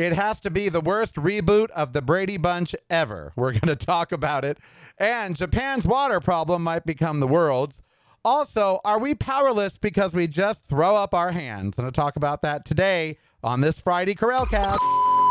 It 0.00 0.14
has 0.14 0.40
to 0.40 0.50
be 0.50 0.70
the 0.70 0.80
worst 0.80 1.16
reboot 1.16 1.68
of 1.70 1.92
the 1.92 2.00
Brady 2.00 2.38
Bunch 2.38 2.74
ever. 2.88 3.34
We're 3.36 3.52
going 3.52 3.60
to 3.66 3.76
talk 3.76 4.12
about 4.12 4.46
it. 4.46 4.56
And 4.96 5.36
Japan's 5.36 5.84
water 5.84 6.20
problem 6.20 6.62
might 6.62 6.86
become 6.86 7.20
the 7.20 7.26
world's. 7.26 7.82
Also, 8.24 8.80
are 8.82 8.98
we 8.98 9.14
powerless 9.14 9.76
because 9.76 10.14
we 10.14 10.26
just 10.26 10.64
throw 10.64 10.96
up 10.96 11.12
our 11.12 11.32
hands? 11.32 11.74
I'm 11.76 11.82
going 11.82 11.92
to 11.92 12.00
talk 12.00 12.16
about 12.16 12.40
that 12.42 12.64
today 12.64 13.18
on 13.44 13.60
this 13.60 13.78
Friday 13.78 14.14
Karel 14.14 14.46
Cast. 14.46 14.80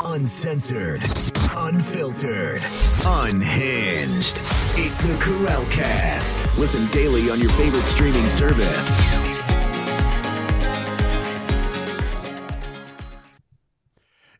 Uncensored, 0.03 1.01
unfiltered, 1.51 2.61
unhinged. 3.05 4.39
It's 4.75 5.01
the 5.01 5.17
Karel 5.19 5.65
Cast. 5.71 6.47
Listen 6.59 6.85
daily 6.87 7.31
on 7.31 7.39
your 7.39 7.51
favorite 7.53 7.85
streaming 7.85 8.29
service. 8.29 9.28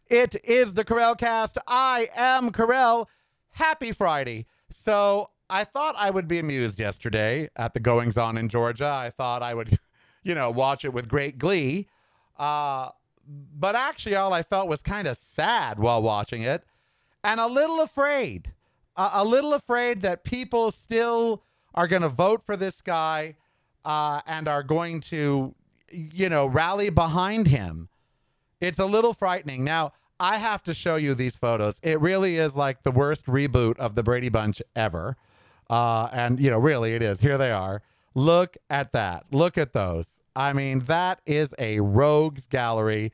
It 0.10 0.44
is 0.44 0.74
the 0.74 0.84
Karel 0.84 1.14
Corralcast. 1.14 1.58
I 1.68 2.10
am 2.16 2.52
Karel. 2.52 3.08
Happy 3.52 3.92
Friday. 3.92 4.48
So 4.74 5.30
I 5.52 5.64
thought 5.64 5.94
I 6.00 6.10
would 6.10 6.28
be 6.28 6.40
amused 6.40 6.80
yesterday 6.80 7.50
at 7.56 7.76
the 7.76 7.80
goings 7.80 8.18
on 8.18 8.36
in 8.36 8.50
Georgia. 8.50 8.88
I 8.88 9.12
thought 9.12 9.44
I 9.44 9.54
would, 9.54 9.78
you 10.24 10.34
know, 10.34 10.50
watch 10.50 10.84
it 10.84 10.94
with 10.94 11.08
great 11.08 11.38
glee. 11.38 11.88
Uh, 12.38 12.90
but 13.28 13.76
actually, 13.76 14.16
all 14.16 14.34
I 14.34 14.42
felt 14.42 14.68
was 14.68 14.82
kind 14.82 15.08
of 15.08 15.16
sad 15.16 15.78
while 15.78 16.02
watching 16.02 16.42
it 16.42 16.64
and 17.24 17.40
a 17.40 17.48
little 17.48 17.80
afraid. 17.80 18.54
Uh, 18.96 19.12
a 19.14 19.24
little 19.24 19.54
afraid 19.54 20.02
that 20.02 20.24
people 20.24 20.72
still 20.72 21.44
are 21.76 21.88
going 21.88 22.02
to 22.02 22.10
vote 22.10 22.44
for 22.44 22.58
this 22.58 22.82
guy 22.82 23.36
uh, 23.86 24.22
and 24.26 24.48
are 24.48 24.64
going 24.64 25.02
to, 25.02 25.54
you 25.92 26.30
know, 26.30 26.48
rally 26.48 26.90
behind 26.90 27.48
him. 27.48 27.90
It's 28.62 28.80
a 28.80 28.86
little 28.86 29.14
frightening. 29.14 29.64
Now, 29.64 29.94
I 30.20 30.38
have 30.38 30.64
to 30.64 30.74
show 30.74 30.98
you 30.98 31.14
these 31.14 31.38
photos. 31.38 31.80
It 31.82 32.02
really 32.02 32.36
is 32.36 32.56
like 32.56 32.84
the 32.84 32.92
worst 32.92 33.26
reboot 33.26 33.78
of 33.78 33.96
the 33.96 34.04
Brady 34.04 34.30
Bunch 34.30 34.62
ever. 34.76 35.16
Uh, 35.70 36.10
and, 36.12 36.40
you 36.40 36.50
know, 36.50 36.58
really 36.58 36.94
it 36.94 37.02
is. 37.02 37.22
Here 37.22 37.38
they 37.38 37.52
are. 37.52 37.82
Look 38.16 38.58
at 38.70 38.92
that. 38.92 39.26
Look 39.32 39.58
at 39.58 39.74
those. 39.74 40.20
I 40.36 40.54
mean, 40.54 40.80
that 40.82 41.22
is 41.26 41.54
a 41.58 41.80
rogues 41.80 42.48
gallery 42.48 43.14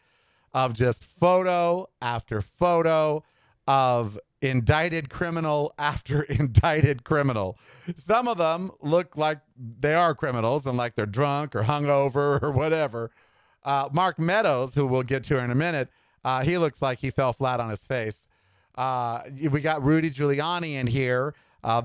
of 0.54 0.74
just 0.74 1.04
photo 1.04 1.90
after 2.02 2.42
photo 2.42 3.24
of 3.68 4.18
indicted 4.42 5.10
criminal 5.10 5.74
after 5.78 6.24
indicted 6.24 7.04
criminal. 7.04 7.58
Some 7.98 8.28
of 8.28 8.38
them 8.38 8.72
look 8.82 9.18
like 9.18 9.40
they 9.58 9.94
are 9.94 10.16
criminals 10.16 10.66
and 10.66 10.78
like 10.78 10.96
they're 10.96 11.06
drunk 11.06 11.56
or 11.56 11.64
hungover 11.64 12.42
or 12.42 12.52
whatever. 12.52 13.12
Uh, 13.66 13.90
Mark 13.92 14.18
Meadows, 14.20 14.76
who 14.76 14.86
we'll 14.86 15.04
get 15.04 15.26
to 15.26 15.40
in 15.40 15.52
a 15.52 15.56
minute, 15.56 15.90
uh, 16.24 16.44
he 16.44 16.58
looks 16.58 16.82
like 16.82 17.00
he 17.00 17.10
fell 17.10 17.34
flat 17.34 17.60
on 17.60 17.70
his 17.70 17.84
face. 17.84 18.28
Uh, 18.76 19.24
we 19.52 19.60
got 19.60 19.84
Rudy 19.84 20.12
Giuliani 20.12 20.76
in 20.76 20.88
here. 20.88 21.34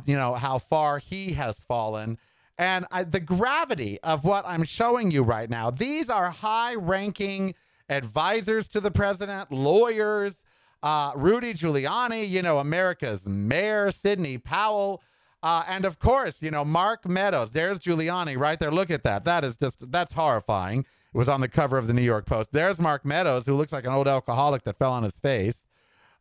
You 0.07 0.15
know 0.15 0.35
how 0.35 0.59
far 0.59 0.99
he 0.99 1.33
has 1.33 1.59
fallen, 1.59 2.19
and 2.59 2.85
I, 2.91 3.05
the 3.05 3.19
gravity 3.19 3.99
of 4.03 4.25
what 4.25 4.45
I'm 4.47 4.63
showing 4.65 5.11
you 5.11 5.23
right 5.23 5.49
now. 5.49 5.71
These 5.71 6.11
are 6.11 6.29
high-ranking 6.31 7.55
advisors 7.89 8.69
to 8.69 8.81
the 8.81 8.91
president, 8.91 9.51
lawyers. 9.51 10.45
Uh, 10.83 11.13
Rudy 11.15 11.55
Giuliani, 11.55 12.29
you 12.29 12.43
know, 12.43 12.59
America's 12.59 13.27
mayor, 13.27 13.91
Sidney 13.91 14.39
Powell. 14.39 15.03
Uh, 15.43 15.65
and 15.67 15.85
of 15.87 15.99
course, 15.99 16.43
you 16.43 16.51
know, 16.51 16.65
Mark 16.65 17.09
Meadows. 17.09 17.51
There's 17.51 17.79
Giuliani 17.79 18.39
right 18.39 18.59
there. 18.59 18.71
Look 18.71 18.91
at 18.91 19.03
that. 19.05 19.25
That 19.25 19.45
is 19.45 19.57
just, 19.57 19.91
that's 19.91 20.13
horrifying. 20.13 20.85
Was 21.13 21.29
on 21.29 21.41
the 21.41 21.49
cover 21.49 21.77
of 21.77 21.87
the 21.87 21.93
New 21.93 22.03
York 22.03 22.27
Post. 22.27 22.53
There's 22.53 22.79
Mark 22.79 23.05
Meadows, 23.05 23.47
who 23.47 23.55
looks 23.55 23.73
like 23.73 23.85
an 23.85 23.93
old 23.93 24.07
alcoholic 24.07 24.63
that 24.63 24.79
fell 24.79 24.93
on 24.93 25.03
his 25.03 25.15
face. 25.15 25.67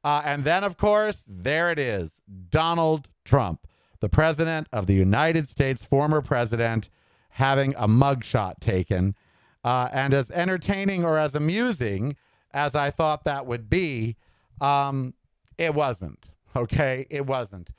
Uh, 0.03 0.21
and 0.25 0.43
then, 0.43 0.63
of 0.63 0.77
course, 0.77 1.25
there 1.27 1.71
it 1.71 1.77
is 1.77 2.21
Donald 2.49 3.07
Trump, 3.23 3.67
the 3.99 4.09
president 4.09 4.67
of 4.73 4.87
the 4.87 4.95
United 4.95 5.47
States, 5.47 5.85
former 5.85 6.21
president, 6.21 6.89
having 7.31 7.75
a 7.75 7.87
mugshot 7.87 8.59
taken. 8.59 9.15
Uh, 9.63 9.89
and 9.93 10.13
as 10.13 10.31
entertaining 10.31 11.03
or 11.03 11.17
as 11.17 11.35
amusing 11.35 12.15
as 12.51 12.73
I 12.75 12.89
thought 12.89 13.25
that 13.25 13.45
would 13.45 13.69
be, 13.69 14.15
um, 14.59 15.13
it 15.57 15.75
wasn't. 15.75 16.31
Okay. 16.55 17.05
It 17.09 17.27
wasn't. 17.27 17.69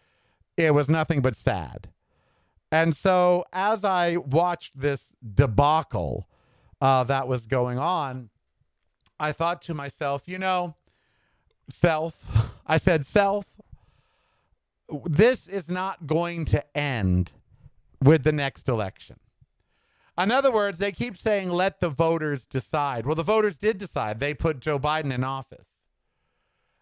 It 0.56 0.74
was 0.74 0.88
nothing 0.88 1.22
but 1.22 1.34
sad. 1.34 1.88
And 2.70 2.94
so 2.94 3.44
as 3.52 3.84
I 3.84 4.16
watched 4.16 4.78
this 4.78 5.14
debacle 5.34 6.28
uh, 6.80 7.04
that 7.04 7.28
was 7.28 7.46
going 7.46 7.78
on, 7.78 8.30
I 9.18 9.32
thought 9.32 9.62
to 9.62 9.74
myself, 9.74 10.22
you 10.26 10.38
know, 10.38 10.74
self, 11.70 12.54
I 12.66 12.76
said, 12.76 13.06
self, 13.06 13.46
this 15.04 15.46
is 15.46 15.68
not 15.68 16.06
going 16.06 16.44
to 16.46 16.76
end 16.76 17.32
with 18.02 18.24
the 18.24 18.32
next 18.32 18.68
election. 18.68 19.16
In 20.18 20.30
other 20.30 20.52
words, 20.52 20.78
they 20.78 20.92
keep 20.92 21.18
saying, 21.18 21.48
let 21.50 21.80
the 21.80 21.88
voters 21.88 22.44
decide. 22.44 23.06
Well, 23.06 23.14
the 23.14 23.22
voters 23.22 23.56
did 23.56 23.78
decide. 23.78 24.20
They 24.20 24.34
put 24.34 24.60
Joe 24.60 24.78
Biden 24.78 25.12
in 25.12 25.24
office. 25.24 25.66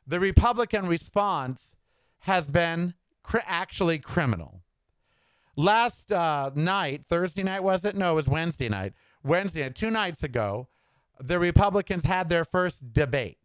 The 0.07 0.19
Republican 0.19 0.89
response 0.89 1.77
has 2.21 2.51
been 2.51 2.95
cr- 3.23 3.39
actually 3.47 3.99
criminal. 3.99 4.63
Last 5.55 6.11
uh, 6.11 6.51
night, 6.55 7.03
Thursday 7.09 7.43
night, 7.43 7.63
was 7.63 7.85
it? 7.85 7.95
No, 7.95 8.13
it 8.13 8.15
was 8.15 8.29
Wednesday 8.29 8.69
night. 8.69 8.95
Wednesday 9.29 9.69
two 9.71 9.91
nights 9.91 10.23
ago, 10.23 10.69
the 11.21 11.39
Republicans 11.39 12.05
had 12.05 12.29
their 12.29 12.45
first 12.45 12.93
debate. 12.93 13.37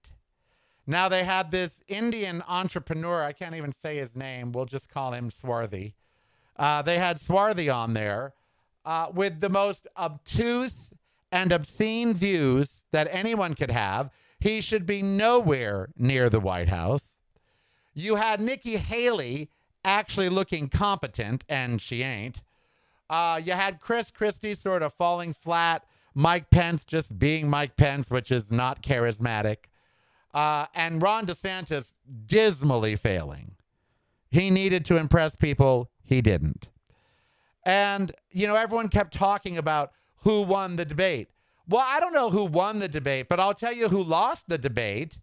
Now 0.87 1.09
they 1.09 1.23
had 1.23 1.51
this 1.51 1.81
Indian 1.87 2.43
entrepreneur, 2.47 3.23
I 3.23 3.33
can't 3.33 3.55
even 3.55 3.73
say 3.73 3.97
his 3.97 4.15
name, 4.15 4.51
we'll 4.51 4.65
just 4.65 4.89
call 4.89 5.13
him 5.13 5.29
Swarthy. 5.29 5.95
Uh, 6.57 6.81
they 6.81 6.97
had 6.97 7.19
Swarthy 7.19 7.69
on 7.69 7.93
there 7.93 8.33
uh, 8.85 9.07
with 9.13 9.39
the 9.39 9.49
most 9.49 9.87
obtuse 9.97 10.93
and 11.31 11.51
obscene 11.51 12.13
views 12.13 12.85
that 12.91 13.07
anyone 13.11 13.53
could 13.53 13.71
have. 13.71 14.11
He 14.39 14.61
should 14.61 14.85
be 14.85 15.01
nowhere 15.01 15.89
near 15.97 16.29
the 16.29 16.39
White 16.39 16.69
House. 16.69 17.17
You 17.93 18.15
had 18.15 18.41
Nikki 18.41 18.77
Haley 18.77 19.49
actually 19.85 20.29
looking 20.29 20.67
competent, 20.67 21.43
and 21.47 21.81
she 21.81 22.03
ain't. 22.03 22.41
Uh, 23.13 23.37
you 23.37 23.51
had 23.51 23.79
Chris 23.79 24.09
Christie 24.09 24.55
sort 24.55 24.81
of 24.81 24.91
falling 24.91 25.33
flat, 25.33 25.85
Mike 26.15 26.49
Pence 26.49 26.83
just 26.83 27.19
being 27.19 27.47
Mike 27.47 27.77
Pence, 27.77 28.09
which 28.09 28.31
is 28.31 28.51
not 28.51 28.81
charismatic, 28.81 29.65
uh, 30.33 30.65
and 30.73 30.99
Ron 30.99 31.27
DeSantis 31.27 31.93
dismally 32.25 32.95
failing. 32.95 33.51
He 34.31 34.49
needed 34.49 34.83
to 34.85 34.97
impress 34.97 35.35
people, 35.35 35.91
he 36.03 36.23
didn't. 36.23 36.69
And, 37.63 38.13
you 38.31 38.47
know, 38.47 38.55
everyone 38.55 38.87
kept 38.87 39.13
talking 39.13 39.59
about 39.59 39.91
who 40.23 40.41
won 40.41 40.75
the 40.75 40.83
debate. 40.83 41.27
Well, 41.69 41.85
I 41.87 41.99
don't 41.99 42.13
know 42.13 42.31
who 42.31 42.45
won 42.45 42.79
the 42.79 42.87
debate, 42.87 43.27
but 43.29 43.39
I'll 43.39 43.53
tell 43.53 43.73
you 43.73 43.89
who 43.89 44.01
lost 44.01 44.49
the 44.49 44.57
debate 44.57 45.19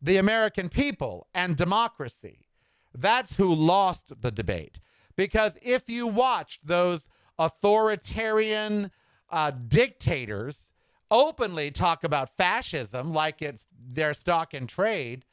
the 0.00 0.18
American 0.18 0.68
people 0.68 1.26
and 1.34 1.56
democracy. 1.56 2.46
That's 2.94 3.34
who 3.34 3.52
lost 3.52 4.20
the 4.20 4.30
debate. 4.30 4.78
Because 5.16 5.56
if 5.62 5.88
you 5.88 6.06
watched 6.06 6.68
those 6.68 7.08
authoritarian 7.38 8.90
uh, 9.30 9.50
dictators 9.50 10.70
openly 11.10 11.70
talk 11.70 12.04
about 12.04 12.36
fascism 12.36 13.12
like 13.12 13.42
it's 13.42 13.66
their 13.92 14.14
stock 14.14 14.54
in 14.54 14.66
trade, 14.66 15.24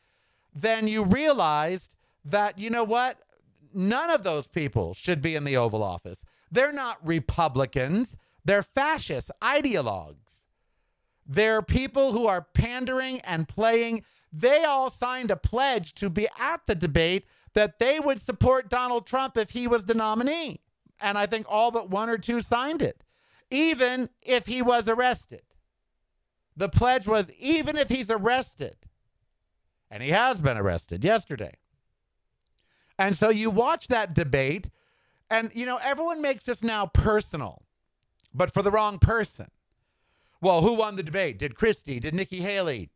then 0.53 0.87
you 0.87 1.03
realized 1.03 1.93
that, 2.25 2.59
you 2.59 2.69
know 2.69 2.83
what? 2.83 3.19
None 3.73 4.09
of 4.09 4.23
those 4.23 4.47
people 4.47 4.93
should 4.93 5.21
be 5.21 5.35
in 5.35 5.43
the 5.43 5.57
Oval 5.57 5.83
Office. 5.83 6.23
They're 6.51 6.73
not 6.73 6.97
Republicans, 7.05 8.15
they're 8.43 8.63
fascist 8.63 9.31
ideologues. 9.41 10.41
They're 11.25 11.61
people 11.61 12.11
who 12.11 12.27
are 12.27 12.41
pandering 12.41 13.21
and 13.21 13.47
playing. 13.47 14.03
They 14.33 14.65
all 14.65 14.89
signed 14.89 15.31
a 15.31 15.37
pledge 15.37 15.93
to 15.95 16.09
be 16.09 16.27
at 16.37 16.61
the 16.67 16.75
debate 16.75 17.25
that 17.53 17.79
they 17.79 17.99
would 17.99 18.21
support 18.21 18.69
Donald 18.69 19.05
Trump 19.05 19.37
if 19.37 19.51
he 19.51 19.67
was 19.67 19.85
the 19.85 19.93
nominee. 19.93 20.59
And 21.01 21.17
I 21.17 21.25
think 21.25 21.45
all 21.49 21.71
but 21.71 21.89
one 21.89 22.09
or 22.09 22.17
two 22.17 22.41
signed 22.41 22.81
it, 22.81 23.03
even 23.49 24.09
if 24.21 24.45
he 24.45 24.61
was 24.61 24.87
arrested. 24.87 25.41
The 26.55 26.69
pledge 26.69 27.07
was 27.07 27.31
even 27.39 27.77
if 27.77 27.89
he's 27.89 28.11
arrested, 28.11 28.75
and 29.89 30.03
he 30.03 30.09
has 30.09 30.41
been 30.41 30.57
arrested 30.57 31.03
yesterday. 31.03 31.55
And 32.99 33.17
so 33.17 33.29
you 33.29 33.49
watch 33.49 33.87
that 33.87 34.13
debate, 34.13 34.69
and, 35.29 35.49
you 35.55 35.65
know, 35.65 35.79
everyone 35.81 36.21
makes 36.21 36.43
this 36.43 36.61
now 36.61 36.85
personal, 36.85 37.63
but 38.33 38.53
for 38.53 38.61
the 38.61 38.69
wrong 38.69 38.99
person. 38.99 39.47
Well, 40.41 40.61
who 40.61 40.73
won 40.73 40.97
the 40.97 41.03
debate? 41.03 41.39
Did 41.39 41.55
Christie? 41.55 41.99
Did 41.99 42.13
Nikki 42.13 42.41
Haley? 42.41 42.89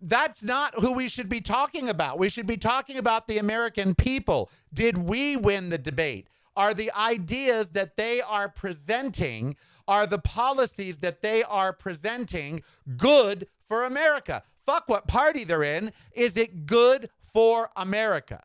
That's 0.00 0.42
not 0.42 0.74
who 0.74 0.92
we 0.92 1.08
should 1.08 1.28
be 1.28 1.40
talking 1.40 1.88
about. 1.88 2.18
We 2.18 2.28
should 2.28 2.46
be 2.46 2.58
talking 2.58 2.98
about 2.98 3.26
the 3.26 3.38
American 3.38 3.94
people. 3.94 4.50
Did 4.72 4.98
we 4.98 5.36
win 5.36 5.70
the 5.70 5.78
debate? 5.78 6.28
Are 6.56 6.74
the 6.74 6.92
ideas 6.92 7.70
that 7.70 7.96
they 7.96 8.20
are 8.20 8.48
presenting, 8.48 9.56
are 9.88 10.06
the 10.06 10.18
policies 10.18 10.98
that 10.98 11.22
they 11.22 11.42
are 11.42 11.72
presenting 11.72 12.62
good 12.96 13.48
for 13.66 13.84
America? 13.84 14.42
fuck 14.64 14.88
what 14.88 15.06
party 15.06 15.44
they're 15.44 15.62
in. 15.62 15.92
Is 16.12 16.36
it 16.36 16.66
good 16.66 17.10
for 17.22 17.70
America? 17.76 18.42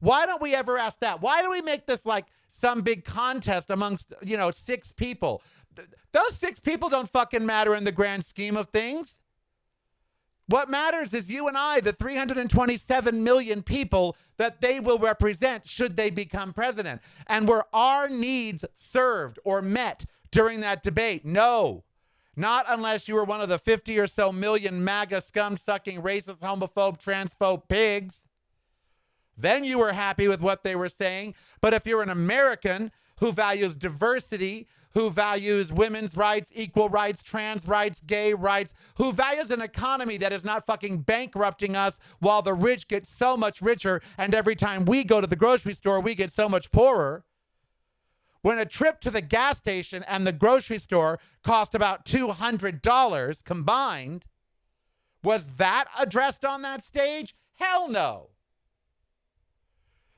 Why 0.00 0.26
don't 0.26 0.42
we 0.42 0.54
ever 0.54 0.76
ask 0.78 1.00
that? 1.00 1.22
Why 1.22 1.42
do 1.42 1.50
we 1.50 1.62
make 1.62 1.86
this 1.86 2.04
like 2.04 2.26
some 2.50 2.82
big 2.82 3.04
contest 3.04 3.70
amongst, 3.70 4.12
you 4.22 4.36
know, 4.36 4.50
six 4.50 4.92
people? 4.92 5.42
Th- 5.74 5.88
those 6.12 6.36
six 6.36 6.60
people 6.60 6.88
don't 6.88 7.08
fucking 7.08 7.44
matter 7.44 7.74
in 7.74 7.84
the 7.84 7.92
grand 7.92 8.24
scheme 8.24 8.56
of 8.56 8.68
things. 8.68 9.20
What 10.46 10.68
matters 10.68 11.14
is 11.14 11.30
you 11.30 11.48
and 11.48 11.56
I, 11.56 11.80
the 11.80 11.92
327 11.92 13.24
million 13.24 13.62
people 13.62 14.16
that 14.36 14.60
they 14.60 14.78
will 14.78 14.98
represent 14.98 15.66
should 15.66 15.96
they 15.96 16.10
become 16.10 16.52
president. 16.52 17.00
And 17.26 17.48
were 17.48 17.64
our 17.72 18.08
needs 18.08 18.64
served 18.76 19.38
or 19.44 19.62
met 19.62 20.04
during 20.30 20.60
that 20.60 20.82
debate? 20.82 21.24
No. 21.24 21.84
Not 22.36 22.66
unless 22.68 23.08
you 23.08 23.14
were 23.14 23.24
one 23.24 23.40
of 23.40 23.48
the 23.48 23.58
50 23.58 23.98
or 23.98 24.06
so 24.06 24.32
million 24.32 24.84
MAGA 24.84 25.22
scum 25.22 25.56
sucking 25.56 26.02
racist, 26.02 26.40
homophobe, 26.40 27.02
transphobe 27.02 27.68
pigs. 27.68 28.26
Then 29.36 29.64
you 29.64 29.78
were 29.78 29.92
happy 29.92 30.28
with 30.28 30.40
what 30.40 30.62
they 30.62 30.76
were 30.76 30.88
saying. 30.88 31.34
But 31.60 31.74
if 31.74 31.86
you're 31.86 32.02
an 32.02 32.10
American 32.10 32.92
who 33.18 33.32
values 33.32 33.76
diversity, 33.76 34.66
who 34.94 35.10
values 35.10 35.72
women's 35.72 36.16
rights, 36.16 36.50
equal 36.54 36.88
rights, 36.88 37.22
trans 37.22 37.66
rights, 37.66 38.00
gay 38.06 38.32
rights, 38.32 38.72
who 38.96 39.12
values 39.12 39.50
an 39.50 39.60
economy 39.60 40.16
that 40.16 40.32
is 40.32 40.44
not 40.44 40.64
fucking 40.64 40.98
bankrupting 40.98 41.74
us 41.76 41.98
while 42.20 42.42
the 42.42 42.54
rich 42.54 42.86
get 42.88 43.06
so 43.06 43.36
much 43.36 43.60
richer 43.60 44.00
and 44.16 44.34
every 44.34 44.54
time 44.54 44.84
we 44.84 45.04
go 45.04 45.20
to 45.20 45.26
the 45.26 45.36
grocery 45.36 45.74
store, 45.74 46.00
we 46.00 46.14
get 46.14 46.32
so 46.32 46.48
much 46.48 46.70
poorer. 46.70 47.24
When 48.42 48.58
a 48.58 48.66
trip 48.66 49.00
to 49.00 49.10
the 49.10 49.22
gas 49.22 49.58
station 49.58 50.04
and 50.06 50.26
the 50.26 50.32
grocery 50.32 50.78
store 50.78 51.18
cost 51.42 51.74
about 51.74 52.04
$200 52.04 53.44
combined, 53.44 54.24
was 55.22 55.46
that 55.56 55.86
addressed 55.98 56.44
on 56.44 56.62
that 56.62 56.84
stage? 56.84 57.34
Hell 57.54 57.88
no. 57.88 58.30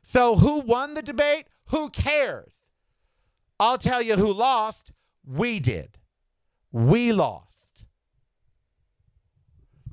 So, 0.02 0.36
who 0.36 0.60
won 0.60 0.94
the 0.94 1.02
debate? 1.02 1.46
Who 1.66 1.88
cares? 1.90 2.65
I'll 3.58 3.78
tell 3.78 4.02
you 4.02 4.16
who 4.16 4.32
lost. 4.32 4.92
We 5.24 5.60
did. 5.60 5.98
We 6.72 7.12
lost. 7.12 7.84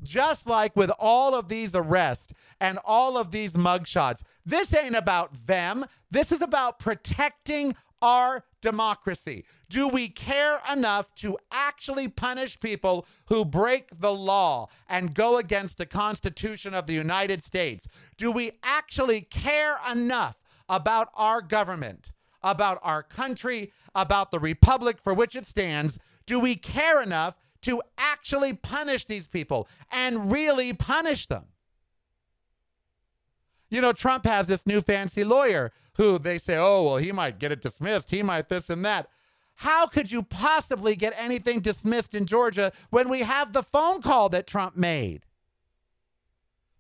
Just 0.04 0.48
like 0.48 0.76
with 0.76 0.92
all 1.00 1.34
of 1.34 1.48
these 1.48 1.74
arrests 1.74 2.34
and 2.60 2.78
all 2.84 3.18
of 3.18 3.32
these 3.32 3.54
mugshots, 3.54 4.22
this 4.46 4.76
ain't 4.76 4.96
about 4.96 5.48
them. 5.48 5.86
This 6.12 6.32
is 6.32 6.42
about 6.42 6.78
protecting 6.78 7.76
our 8.02 8.44
democracy. 8.62 9.46
Do 9.70 9.88
we 9.88 10.10
care 10.10 10.60
enough 10.72 11.16
to 11.16 11.38
actually 11.52 12.10
punish 12.10 12.60
people 12.60 13.08
who 13.28 13.46
break 13.46 14.00
the 14.00 14.14
law 14.14 14.68
and 14.90 15.16
go 15.16 15.38
against 15.38 15.78
the 15.78 15.86
Constitution 15.86 16.74
of 16.74 16.86
the 16.86 16.94
United 16.94 17.44
States? 17.44 17.88
Do 18.18 18.32
we 18.32 18.52
actually 18.62 19.22
care 19.22 19.78
enough 19.90 20.36
about 20.68 21.10
our 21.16 21.42
government 21.42 22.12
about 22.44 22.80
our 22.84 23.04
country, 23.04 23.72
about 23.96 24.32
the 24.32 24.40
republic 24.40 24.98
for 25.04 25.14
which 25.14 25.36
it 25.36 25.48
stands, 25.48 25.98
do 26.26 26.40
we 26.40 26.56
care 26.56 27.02
enough 27.02 27.36
to 27.62 27.82
actually 27.98 28.54
punish 28.54 29.06
these 29.06 29.28
people 29.28 29.68
and 29.92 30.32
really 30.32 30.74
punish 30.74 31.28
them? 31.28 31.46
You 33.70 33.82
know, 33.82 33.94
Trump 33.94 34.26
has 34.26 34.48
this 34.48 34.68
new 34.68 34.82
fancy 34.82 35.24
lawyer 35.24 35.72
who 35.96 36.20
they 36.20 36.38
say, 36.38 36.58
oh, 36.58 36.84
well, 36.84 36.98
he 36.98 37.12
might 37.12 37.40
get 37.40 37.52
it 37.52 37.62
dismissed. 37.62 38.12
He 38.12 38.22
might 38.22 38.50
this 38.50 38.70
and 38.70 38.84
that. 38.86 39.10
How 39.56 39.88
could 39.88 40.12
you 40.12 40.24
possibly 40.24 40.96
get 40.96 41.14
anything 41.18 41.60
dismissed 41.60 42.16
in 42.16 42.26
Georgia 42.26 42.72
when 42.90 43.10
we 43.10 43.22
have 43.22 43.54
the 43.54 43.64
phone 43.64 44.02
call 44.02 44.30
that 44.30 44.48
Trump 44.48 44.76
made? 44.76 45.26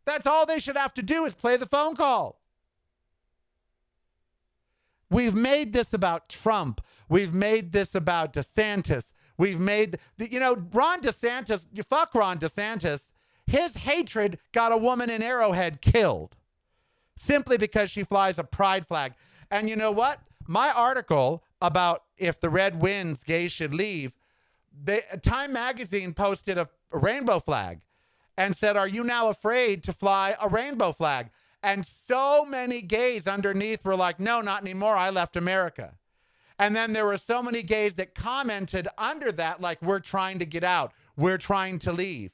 That's 0.06 0.28
all 0.28 0.46
they 0.46 0.60
should 0.60 0.76
have 0.76 0.94
to 0.96 1.02
do 1.02 1.26
is 1.26 1.34
play 1.34 1.56
the 1.56 1.66
phone 1.66 1.96
call. 1.96 2.40
We've 5.14 5.36
made 5.36 5.74
this 5.74 5.94
about 5.94 6.28
Trump. 6.28 6.82
We've 7.08 7.36
made 7.36 7.72
this 7.72 7.94
about 7.94 8.34
DeSantis. 8.34 9.12
We've 9.38 9.60
made, 9.60 10.00
the, 10.18 10.32
you 10.32 10.40
know, 10.40 10.66
Ron 10.74 11.02
DeSantis, 11.02 11.68
you 11.72 11.84
fuck 11.84 12.16
Ron 12.16 12.40
DeSantis. 12.40 13.12
His 13.46 13.76
hatred 13.76 14.40
got 14.54 14.72
a 14.72 14.78
woman 14.78 15.12
in 15.12 15.22
Arrowhead 15.22 15.82
killed 15.82 16.36
simply 17.20 17.58
because 17.58 17.92
she 17.92 18.04
flies 18.04 18.40
a 18.40 18.44
pride 18.44 18.88
flag. 18.88 19.14
And 19.52 19.70
you 19.70 19.76
know 19.76 19.92
what? 19.92 20.20
My 20.48 20.72
article 20.76 21.44
about 21.62 22.04
if 22.18 22.40
the 22.40 22.50
red 22.50 22.82
wins, 22.82 23.24
gays 23.24 23.52
should 23.52 23.76
leave, 23.76 24.18
they, 24.84 25.02
Time 25.22 25.54
magazine 25.54 26.14
posted 26.14 26.58
a, 26.58 26.68
a 26.92 26.98
rainbow 26.98 27.40
flag 27.40 27.82
and 28.36 28.58
said, 28.58 28.76
Are 28.76 28.88
you 28.88 29.04
now 29.04 29.28
afraid 29.28 29.84
to 29.84 29.94
fly 29.94 30.36
a 30.42 30.50
rainbow 30.50 30.92
flag? 30.92 31.30
And 31.64 31.88
so 31.88 32.44
many 32.44 32.82
gays 32.82 33.26
underneath 33.26 33.86
were 33.86 33.96
like, 33.96 34.20
no, 34.20 34.42
not 34.42 34.62
anymore. 34.62 34.98
I 34.98 35.10
left 35.10 35.38
America. 35.38 35.96
And 36.60 36.76
then 36.76 36.92
there 36.92 37.06
were 37.06 37.18
so 37.18 37.42
many 37.42 37.64
gays 37.64 37.96
that 37.96 38.14
commented 38.14 38.88
under 38.98 39.32
that, 39.32 39.62
like, 39.62 39.82
we're 39.82 40.02
trying 40.02 40.40
to 40.40 40.46
get 40.46 40.64
out, 40.64 40.94
we're 41.16 41.38
trying 41.38 41.80
to 41.80 41.94
leave. 41.94 42.32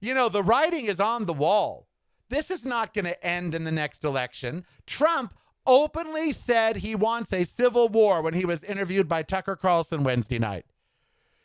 You 0.00 0.14
know, 0.14 0.28
the 0.28 0.42
writing 0.42 0.86
is 0.86 1.00
on 1.00 1.26
the 1.26 1.34
wall. 1.34 1.88
This 2.30 2.50
is 2.50 2.64
not 2.64 2.94
going 2.94 3.04
to 3.06 3.26
end 3.26 3.54
in 3.54 3.64
the 3.64 3.72
next 3.72 4.04
election. 4.04 4.64
Trump 4.86 5.34
openly 5.66 6.32
said 6.32 6.76
he 6.76 6.94
wants 6.94 7.32
a 7.32 7.44
civil 7.44 7.88
war 7.88 8.22
when 8.22 8.34
he 8.34 8.44
was 8.44 8.62
interviewed 8.62 9.08
by 9.08 9.22
Tucker 9.22 9.56
Carlson 9.56 10.04
Wednesday 10.04 10.38
night. 10.38 10.64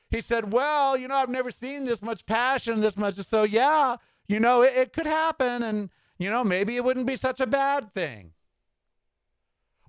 He 0.09 0.21
said, 0.21 0.53
Well, 0.53 0.95
you 0.95 1.07
know, 1.07 1.15
I've 1.15 1.27
never 1.27 1.51
seen 1.51 1.85
this 1.85 2.01
much 2.01 2.25
passion, 2.25 2.79
this 2.79 2.95
much. 2.95 3.15
So, 3.15 3.43
yeah, 3.43 3.97
you 4.27 4.39
know, 4.39 4.61
it, 4.61 4.73
it 4.75 4.93
could 4.93 5.07
happen. 5.07 5.63
And, 5.63 5.89
you 6.17 6.29
know, 6.29 6.43
maybe 6.43 6.75
it 6.75 6.83
wouldn't 6.83 7.07
be 7.07 7.17
such 7.17 7.39
a 7.39 7.47
bad 7.47 7.93
thing. 7.93 8.31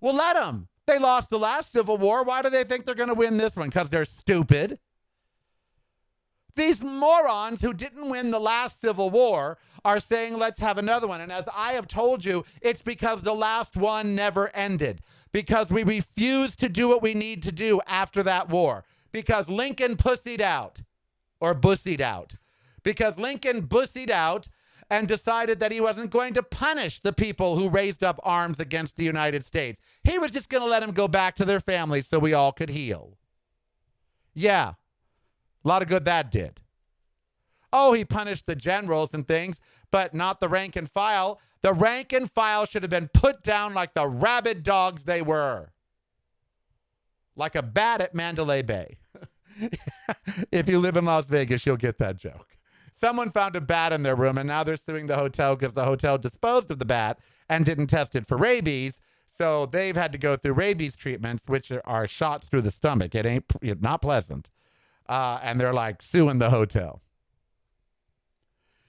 Well, 0.01 0.15
let 0.15 0.35
them. 0.35 0.69
They 0.87 0.99
lost 0.99 1.31
the 1.31 1.39
last 1.39 1.73
Civil 1.73 1.99
War. 1.99 2.23
Why 2.23 2.43
do 2.43 2.51
they 2.51 2.65
think 2.65 2.87
they're 2.87 2.95
going 2.95 3.09
to 3.09 3.15
win 3.15 3.37
this 3.37 3.57
one? 3.57 3.69
Because 3.69 3.91
they're 3.91 4.05
stupid. 4.05 4.79
These 6.55 6.83
morons 6.83 7.61
who 7.61 7.73
didn't 7.75 8.09
win 8.09 8.31
the 8.31 8.41
last 8.41 8.81
Civil 8.81 9.11
War 9.11 9.59
are 9.85 10.01
saying, 10.01 10.39
let's 10.39 10.61
have 10.61 10.79
another 10.79 11.07
one. 11.07 11.21
And 11.21 11.31
as 11.31 11.45
I 11.55 11.73
have 11.73 11.87
told 11.87 12.25
you, 12.25 12.45
it's 12.61 12.83
because 12.83 13.23
the 13.23 13.35
last 13.35 13.77
one 13.77 14.15
never 14.15 14.51
ended, 14.55 15.01
because 15.33 15.71
we 15.71 15.85
refused 15.85 16.59
to 16.61 16.69
do 16.69 16.89
what 16.89 17.03
we 17.03 17.15
need 17.15 17.43
to 17.45 17.53
do 17.53 17.81
after 17.87 18.23
that 18.23 18.49
war, 18.49 18.85
because 19.13 19.49
Lincoln 19.49 19.97
pussied 19.97 20.41
out 20.41 20.81
or 21.41 21.55
bussied 21.55 22.01
out, 22.01 22.37
because 22.83 23.19
Lincoln 23.19 23.67
bussied 23.67 24.11
out 24.11 24.49
and 24.89 25.09
decided 25.09 25.61
that 25.61 25.73
he 25.73 25.81
wasn't 25.81 26.11
going 26.11 26.35
to 26.35 26.43
punish 26.43 27.01
the 27.01 27.13
people 27.13 27.57
who 27.57 27.69
raised 27.69 28.05
up 28.05 28.21
arms 28.23 28.61
against 28.61 28.97
the 28.97 29.05
United 29.05 29.45
States. 29.45 29.81
He 30.05 30.19
was 30.19 30.31
just 30.31 30.49
going 30.49 30.63
to 30.63 30.69
let 30.69 30.81
them 30.81 30.93
go 30.93 31.09
back 31.09 31.35
to 31.37 31.45
their 31.45 31.61
families 31.61 32.07
so 32.07 32.19
we 32.19 32.35
all 32.35 32.53
could 32.53 32.71
heal. 32.71 33.19
Yeah, 34.35 34.75
a 35.65 35.69
lot 35.69 35.83
of 35.83 35.89
good 35.89 36.05
that 36.05 36.31
did. 36.31 36.61
Oh, 37.73 37.93
he 37.93 38.05
punished 38.05 38.47
the 38.47 38.55
generals 38.55 39.13
and 39.13 39.27
things, 39.27 39.61
but 39.91 40.15
not 40.15 40.41
the 40.41 40.49
rank 40.49 40.77
and 40.77 40.89
file. 40.89 41.41
The 41.63 41.73
rank 41.73 42.13
and 42.13 42.31
file 42.31 42.65
should 42.65 42.83
have 42.83 42.91
been 42.91 43.09
put 43.09 43.43
down 43.43 43.75
like 43.75 43.95
the 43.95 44.07
rabid 44.07 44.63
dogs 44.63 45.05
they 45.05 45.23
were. 45.23 45.73
Like 47.35 47.57
a 47.57 47.63
bat 47.63 48.01
at 48.01 48.15
Mandalay 48.15 48.63
Bay. 48.63 48.99
if 50.53 50.69
you 50.69 50.79
live 50.79 50.97
in 50.97 51.05
Las 51.05 51.27
Vegas, 51.27 51.67
you'll 51.67 51.77
get 51.77 51.99
that 51.99 52.17
joke. 52.17 52.56
Someone 52.99 53.31
found 53.31 53.55
a 53.55 53.61
bat 53.61 53.93
in 53.93 54.03
their 54.03 54.17
room, 54.17 54.39
and 54.39 54.49
now 54.49 54.65
they're 54.65 54.77
suing 54.77 55.07
the 55.07 55.17
hotel 55.17 55.55
because 55.55 55.75
the 55.75 55.85
hotel 55.85 56.17
disposed 56.17 56.71
of 56.71 56.79
the 56.79 56.87
bat 56.87 57.19
and 57.47 57.65
didn't 57.67 57.89
test 57.89 58.17
it 58.17 58.27
for 58.27 58.39
rabies. 58.39 58.99
So 59.29 59.67
they've 59.67 59.95
had 59.95 60.13
to 60.13 60.19
go 60.19 60.35
through 60.37 60.55
rabies 60.55 60.97
treatments, 60.97 61.45
which 61.47 61.71
are 61.85 62.09
shots 62.09 62.49
through 62.49 62.63
the 62.63 62.71
stomach. 62.71 63.15
It 63.15 63.27
ain't 63.27 63.45
not 63.83 64.01
pleasant. 64.01 64.49
Uh, 65.07 65.39
and 65.43 65.61
they're 65.61 65.75
like 65.75 66.03
suing 66.03 66.39
the 66.39 66.49
hotel. 66.49 67.03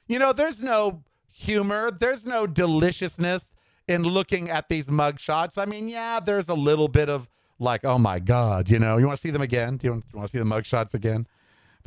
You 0.08 0.20
know, 0.20 0.32
there's 0.32 0.62
no 0.62 1.04
humor, 1.30 1.92
there's 1.92 2.26
no 2.26 2.48
deliciousness 2.48 3.54
in 3.90 4.04
looking 4.04 4.50
at 4.50 4.70
these 4.70 4.90
mug 4.90 5.20
shots. 5.20 5.58
I 5.58 5.66
mean, 5.66 5.90
yeah, 5.90 6.22
there's 6.22 6.48
a 6.48 6.54
little 6.54 6.88
bit 6.88 7.10
of 7.10 7.28
like, 7.60 7.84
oh 7.84 8.00
my 8.00 8.20
God, 8.20 8.70
you 8.70 8.80
know, 8.80 8.98
you 8.98 9.06
want 9.06 9.18
to 9.18 9.22
see 9.22 9.32
them 9.32 9.42
again? 9.42 9.76
Do 9.78 9.88
you 9.88 9.92
want, 9.92 10.06
you 10.14 10.18
want 10.18 10.32
to 10.32 10.32
see 10.32 10.40
the 10.40 10.46
mug 10.46 10.66
shots 10.66 10.94
again? 10.94 11.28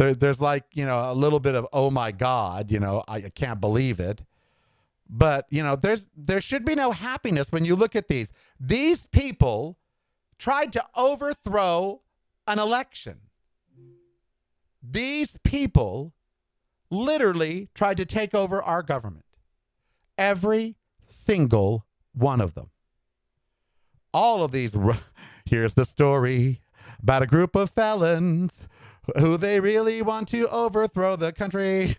There, 0.01 0.15
there's 0.15 0.41
like 0.41 0.65
you 0.73 0.87
know 0.87 1.13
a 1.13 1.13
little 1.13 1.41
bit 1.41 1.55
of 1.55 1.67
oh 1.75 1.91
my 1.91 2.11
god 2.11 2.71
you 2.71 2.81
know 2.81 3.05
I, 3.07 3.17
I 3.17 3.29
can't 3.29 3.61
believe 3.61 4.01
it. 4.01 4.23
But 5.11 5.45
you 5.51 5.63
know 5.63 5.77
there's 5.77 6.09
there 6.17 6.41
should 6.41 6.65
be 6.65 6.75
no 6.75 6.93
happiness 6.93 7.53
when 7.53 7.67
you 7.67 7.77
look 7.77 7.95
at 7.95 8.09
these. 8.09 8.33
These 8.59 9.07
people 9.09 9.79
tried 10.39 10.73
to 10.73 10.85
overthrow 10.97 12.01
an 12.47 12.59
election. 12.59 13.19
These 14.83 15.37
people 15.45 16.15
literally 16.91 17.69
tried 17.75 17.99
to 17.99 18.07
take 18.07 18.35
over 18.35 18.63
our 18.63 18.83
government. 18.83 19.27
Every 20.17 20.77
single 21.05 21.85
one 22.15 22.41
of 22.41 22.55
them. 22.55 22.71
All 24.15 24.43
of 24.43 24.53
these 24.53 24.75
here's 25.45 25.75
the 25.75 25.85
story 25.85 26.63
about 27.03 27.23
a 27.23 27.27
group 27.27 27.55
of 27.55 27.71
felons 27.71 28.67
who 29.19 29.37
they 29.37 29.61
really 29.61 30.03
want 30.03 30.29
to 30.29 30.49
overthrow 30.49 31.17
the 31.17 31.33
country. 31.33 31.97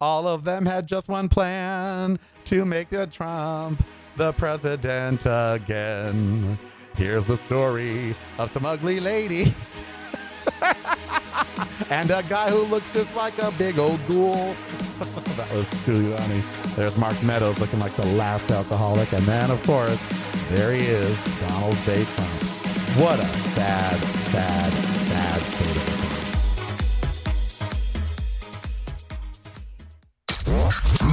All 0.00 0.28
of 0.28 0.44
them 0.44 0.64
had 0.66 0.86
just 0.86 1.08
one 1.08 1.28
plan 1.28 2.18
to 2.46 2.64
make 2.64 2.90
the 2.90 3.06
Trump 3.06 3.84
the 4.16 4.32
president 4.32 5.22
again. 5.24 6.58
Here's 6.96 7.26
the 7.26 7.36
story 7.38 8.14
of 8.38 8.50
some 8.50 8.66
ugly 8.66 9.00
ladies 9.00 9.54
and 11.90 12.10
a 12.10 12.22
guy 12.28 12.50
who 12.50 12.62
looks 12.64 12.92
just 12.92 13.14
like 13.16 13.36
a 13.38 13.50
big 13.52 13.78
old 13.78 14.00
ghoul. 14.06 14.34
that 15.36 15.52
was 15.52 15.66
funny. 15.84 16.42
There's 16.76 16.96
Mark 16.96 17.22
Meadows 17.22 17.58
looking 17.58 17.78
like 17.78 17.92
the 17.92 18.06
last 18.16 18.50
alcoholic. 18.50 19.12
And 19.12 19.22
then, 19.22 19.50
of 19.50 19.62
course, 19.66 19.98
there 20.50 20.72
he 20.72 20.80
is, 20.80 21.40
Donald 21.40 21.76
J. 21.84 22.04
Trump. 22.04 22.42
What 22.98 23.18
a 23.18 23.24
sad, 23.24 23.96
sad, 23.96 24.72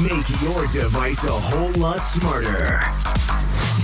Make 0.09 0.41
your 0.41 0.65
device 0.67 1.25
a 1.25 1.31
whole 1.31 1.71
lot 1.73 1.99
smarter. 1.99 2.81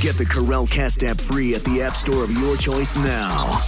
Get 0.01 0.17
the 0.17 0.25
Karel 0.25 0.65
Cast 0.65 1.03
app 1.03 1.21
free 1.21 1.53
at 1.53 1.63
the 1.63 1.83
App 1.83 1.95
Store 1.95 2.23
of 2.23 2.31
your 2.31 2.57
choice 2.57 2.95
now. 2.95 3.61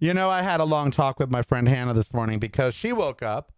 You 0.00 0.14
know, 0.14 0.30
I 0.30 0.40
had 0.40 0.60
a 0.60 0.64
long 0.64 0.90
talk 0.90 1.18
with 1.18 1.30
my 1.30 1.42
friend 1.42 1.68
Hannah 1.68 1.92
this 1.92 2.14
morning 2.14 2.38
because 2.38 2.74
she 2.74 2.92
woke 2.94 3.22
up 3.22 3.53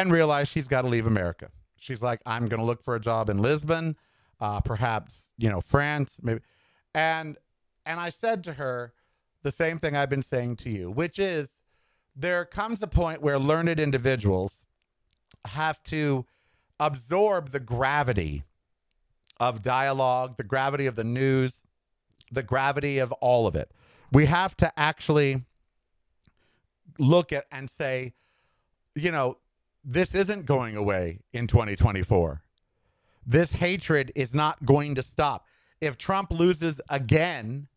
and 0.00 0.12
realized 0.12 0.50
she's 0.50 0.68
got 0.68 0.82
to 0.82 0.88
leave 0.88 1.06
America. 1.06 1.50
She's 1.78 2.02
like, 2.02 2.20
I'm 2.26 2.48
going 2.48 2.60
to 2.60 2.66
look 2.66 2.82
for 2.82 2.94
a 2.94 3.00
job 3.00 3.28
in 3.28 3.38
Lisbon, 3.38 3.96
uh, 4.40 4.60
perhaps, 4.60 5.30
you 5.38 5.50
know, 5.50 5.60
France, 5.60 6.16
maybe. 6.22 6.40
And 6.94 7.36
and 7.84 8.00
I 8.00 8.10
said 8.10 8.42
to 8.44 8.54
her 8.54 8.92
the 9.42 9.52
same 9.52 9.78
thing 9.78 9.94
I've 9.94 10.10
been 10.10 10.22
saying 10.22 10.56
to 10.56 10.70
you, 10.70 10.90
which 10.90 11.18
is 11.18 11.62
there 12.16 12.44
comes 12.44 12.82
a 12.82 12.86
point 12.86 13.22
where 13.22 13.38
learned 13.38 13.78
individuals 13.78 14.64
have 15.44 15.82
to 15.84 16.24
absorb 16.80 17.52
the 17.52 17.60
gravity 17.60 18.42
of 19.38 19.62
dialogue, 19.62 20.36
the 20.36 20.44
gravity 20.44 20.86
of 20.86 20.96
the 20.96 21.04
news, 21.04 21.62
the 22.32 22.42
gravity 22.42 22.98
of 22.98 23.12
all 23.12 23.46
of 23.46 23.54
it. 23.54 23.70
We 24.12 24.26
have 24.26 24.56
to 24.58 24.72
actually 24.78 25.44
look 26.98 27.32
at 27.32 27.46
and 27.52 27.70
say, 27.70 28.14
you 28.94 29.12
know, 29.12 29.36
this 29.86 30.14
isn't 30.14 30.46
going 30.46 30.76
away 30.76 31.20
in 31.32 31.46
2024. 31.46 32.42
This 33.24 33.52
hatred 33.52 34.10
is 34.16 34.34
not 34.34 34.64
going 34.66 34.96
to 34.96 35.02
stop. 35.02 35.46
If 35.80 35.96
Trump 35.96 36.32
loses 36.32 36.80
again, 36.90 37.68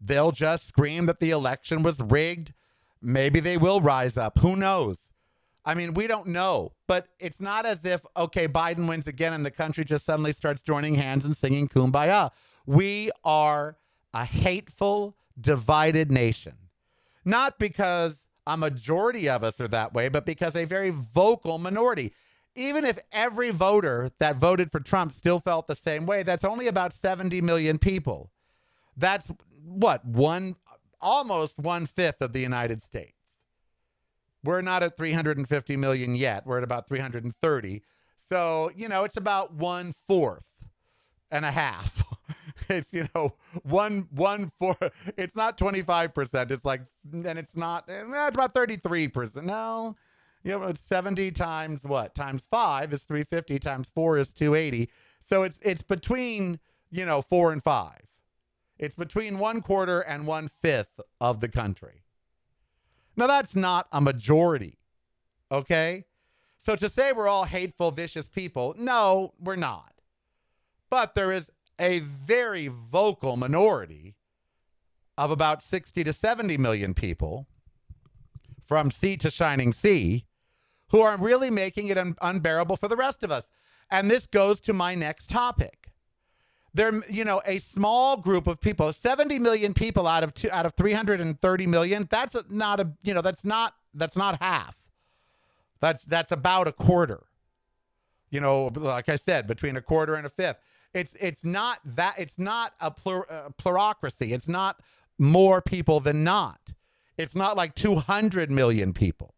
they'll 0.00 0.32
just 0.32 0.66
scream 0.66 1.04
that 1.06 1.20
the 1.20 1.30
election 1.30 1.82
was 1.82 2.00
rigged. 2.00 2.54
Maybe 3.02 3.40
they 3.40 3.58
will 3.58 3.82
rise 3.82 4.16
up. 4.16 4.38
Who 4.38 4.56
knows? 4.56 5.10
I 5.66 5.74
mean, 5.74 5.94
we 5.94 6.06
don't 6.06 6.28
know, 6.28 6.72
but 6.86 7.08
it's 7.18 7.40
not 7.40 7.66
as 7.66 7.84
if, 7.84 8.02
okay, 8.16 8.48
Biden 8.48 8.88
wins 8.88 9.06
again 9.06 9.32
and 9.32 9.44
the 9.44 9.50
country 9.50 9.84
just 9.84 10.04
suddenly 10.04 10.32
starts 10.32 10.62
joining 10.62 10.94
hands 10.94 11.24
and 11.24 11.36
singing 11.36 11.68
kumbaya. 11.68 12.30
We 12.66 13.10
are 13.24 13.76
a 14.12 14.24
hateful, 14.24 15.16
divided 15.38 16.10
nation. 16.10 16.54
Not 17.24 17.58
because 17.58 18.26
a 18.46 18.56
majority 18.56 19.28
of 19.28 19.42
us 19.42 19.60
are 19.60 19.68
that 19.68 19.94
way, 19.94 20.08
but 20.08 20.26
because 20.26 20.54
a 20.54 20.64
very 20.64 20.90
vocal 20.90 21.58
minority. 21.58 22.12
Even 22.56 22.84
if 22.84 22.98
every 23.10 23.50
voter 23.50 24.10
that 24.20 24.36
voted 24.36 24.70
for 24.70 24.78
Trump 24.78 25.12
still 25.12 25.40
felt 25.40 25.66
the 25.66 25.74
same 25.74 26.06
way, 26.06 26.22
that's 26.22 26.44
only 26.44 26.68
about 26.68 26.92
70 26.92 27.40
million 27.40 27.78
people. 27.78 28.30
That's 28.96 29.30
what, 29.64 30.04
one, 30.04 30.54
almost 31.00 31.58
one 31.58 31.86
fifth 31.86 32.20
of 32.20 32.32
the 32.32 32.40
United 32.40 32.80
States. 32.82 33.14
We're 34.44 34.60
not 34.60 34.82
at 34.82 34.96
350 34.96 35.76
million 35.76 36.14
yet. 36.14 36.46
We're 36.46 36.58
at 36.58 36.64
about 36.64 36.86
330. 36.86 37.82
So, 38.20 38.70
you 38.76 38.88
know, 38.88 39.04
it's 39.04 39.16
about 39.16 39.54
one 39.54 39.94
fourth 40.06 40.44
and 41.30 41.44
a 41.44 41.50
half. 41.50 42.03
it's, 42.68 42.92
you 42.92 43.08
know, 43.14 43.34
one, 43.62 44.08
one 44.10 44.50
four. 44.58 44.76
It's 45.16 45.36
not 45.36 45.58
25%. 45.58 46.50
It's 46.50 46.64
like, 46.64 46.82
and 47.12 47.38
it's 47.38 47.56
not, 47.56 47.88
eh, 47.88 48.02
it's 48.04 48.34
about 48.34 48.54
33%. 48.54 49.42
No, 49.44 49.96
you 50.42 50.58
know, 50.58 50.72
70 50.78 51.30
times 51.32 51.82
what? 51.82 52.14
Times 52.14 52.46
five 52.50 52.92
is 52.92 53.02
350, 53.04 53.58
times 53.58 53.88
four 53.94 54.18
is 54.18 54.32
280. 54.32 54.90
So 55.20 55.42
it's, 55.42 55.58
it's 55.62 55.82
between, 55.82 56.60
you 56.90 57.06
know, 57.06 57.22
four 57.22 57.52
and 57.52 57.62
five. 57.62 58.02
It's 58.78 58.96
between 58.96 59.38
one 59.38 59.60
quarter 59.62 60.00
and 60.00 60.26
one 60.26 60.48
fifth 60.48 61.00
of 61.20 61.40
the 61.40 61.48
country. 61.48 62.02
Now, 63.16 63.28
that's 63.28 63.54
not 63.54 63.86
a 63.92 64.00
majority, 64.00 64.78
okay? 65.50 66.04
So 66.60 66.74
to 66.76 66.88
say 66.88 67.12
we're 67.12 67.28
all 67.28 67.44
hateful, 67.44 67.90
vicious 67.92 68.28
people, 68.28 68.74
no, 68.76 69.34
we're 69.38 69.56
not. 69.56 69.92
But 70.90 71.14
there 71.14 71.30
is 71.30 71.50
a 71.78 72.00
very 72.00 72.68
vocal 72.68 73.36
minority 73.36 74.14
of 75.16 75.30
about 75.30 75.62
60 75.62 76.04
to 76.04 76.12
70 76.12 76.58
million 76.58 76.94
people 76.94 77.46
from 78.64 78.90
sea 78.90 79.16
to 79.18 79.30
shining 79.30 79.72
sea 79.72 80.24
who 80.88 81.00
are 81.00 81.16
really 81.16 81.50
making 81.50 81.88
it 81.88 81.98
un- 81.98 82.16
unbearable 82.22 82.76
for 82.76 82.88
the 82.88 82.96
rest 82.96 83.22
of 83.22 83.30
us. 83.30 83.50
And 83.90 84.10
this 84.10 84.26
goes 84.26 84.60
to 84.62 84.72
my 84.72 84.94
next 84.94 85.28
topic. 85.30 85.90
There, 86.72 87.02
you 87.08 87.24
know, 87.24 87.40
a 87.46 87.60
small 87.60 88.16
group 88.16 88.48
of 88.48 88.60
people, 88.60 88.92
70 88.92 89.38
million 89.38 89.74
people 89.74 90.08
out 90.08 90.24
of 90.24 90.34
two, 90.34 90.50
out 90.50 90.66
of 90.66 90.74
330 90.74 91.66
million. 91.66 92.08
That's 92.10 92.36
not 92.50 92.80
a, 92.80 92.92
you 93.02 93.14
know, 93.14 93.20
that's 93.20 93.44
not 93.44 93.74
that's 93.94 94.16
not 94.16 94.42
half. 94.42 94.76
That's 95.80 96.04
that's 96.04 96.32
about 96.32 96.66
a 96.66 96.72
quarter. 96.72 97.26
You 98.30 98.40
know, 98.40 98.72
like 98.74 99.08
I 99.08 99.14
said, 99.14 99.46
between 99.46 99.76
a 99.76 99.82
quarter 99.82 100.16
and 100.16 100.26
a 100.26 100.30
fifth. 100.30 100.56
It's 100.94 101.16
it's 101.18 101.44
not 101.44 101.80
that 101.84 102.14
it's 102.18 102.38
not 102.38 102.72
a 102.80 102.90
plur, 102.90 103.26
uh, 103.28 103.50
plurocracy. 103.60 104.32
It's 104.32 104.48
not 104.48 104.80
more 105.18 105.60
people 105.60 106.00
than 106.00 106.22
not. 106.24 106.60
It's 107.18 107.34
not 107.34 107.56
like 107.56 107.74
200 107.74 108.50
million 108.50 108.92
people. 108.92 109.34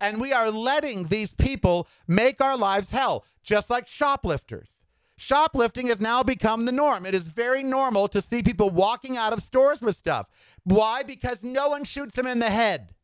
And 0.00 0.20
we 0.20 0.32
are 0.32 0.50
letting 0.50 1.04
these 1.04 1.34
people 1.34 1.86
make 2.08 2.40
our 2.40 2.56
lives 2.56 2.90
hell, 2.90 3.24
just 3.42 3.68
like 3.68 3.86
shoplifters. 3.86 4.68
Shoplifting 5.16 5.88
has 5.88 6.00
now 6.00 6.22
become 6.22 6.64
the 6.64 6.72
norm. 6.72 7.04
It 7.04 7.14
is 7.14 7.24
very 7.24 7.62
normal 7.62 8.08
to 8.08 8.22
see 8.22 8.42
people 8.42 8.70
walking 8.70 9.18
out 9.18 9.34
of 9.34 9.42
stores 9.42 9.82
with 9.82 9.96
stuff. 9.96 10.28
Why? 10.64 11.02
Because 11.02 11.42
no 11.42 11.68
one 11.68 11.84
shoots 11.84 12.16
them 12.16 12.26
in 12.26 12.38
the 12.38 12.48
head. 12.48 12.94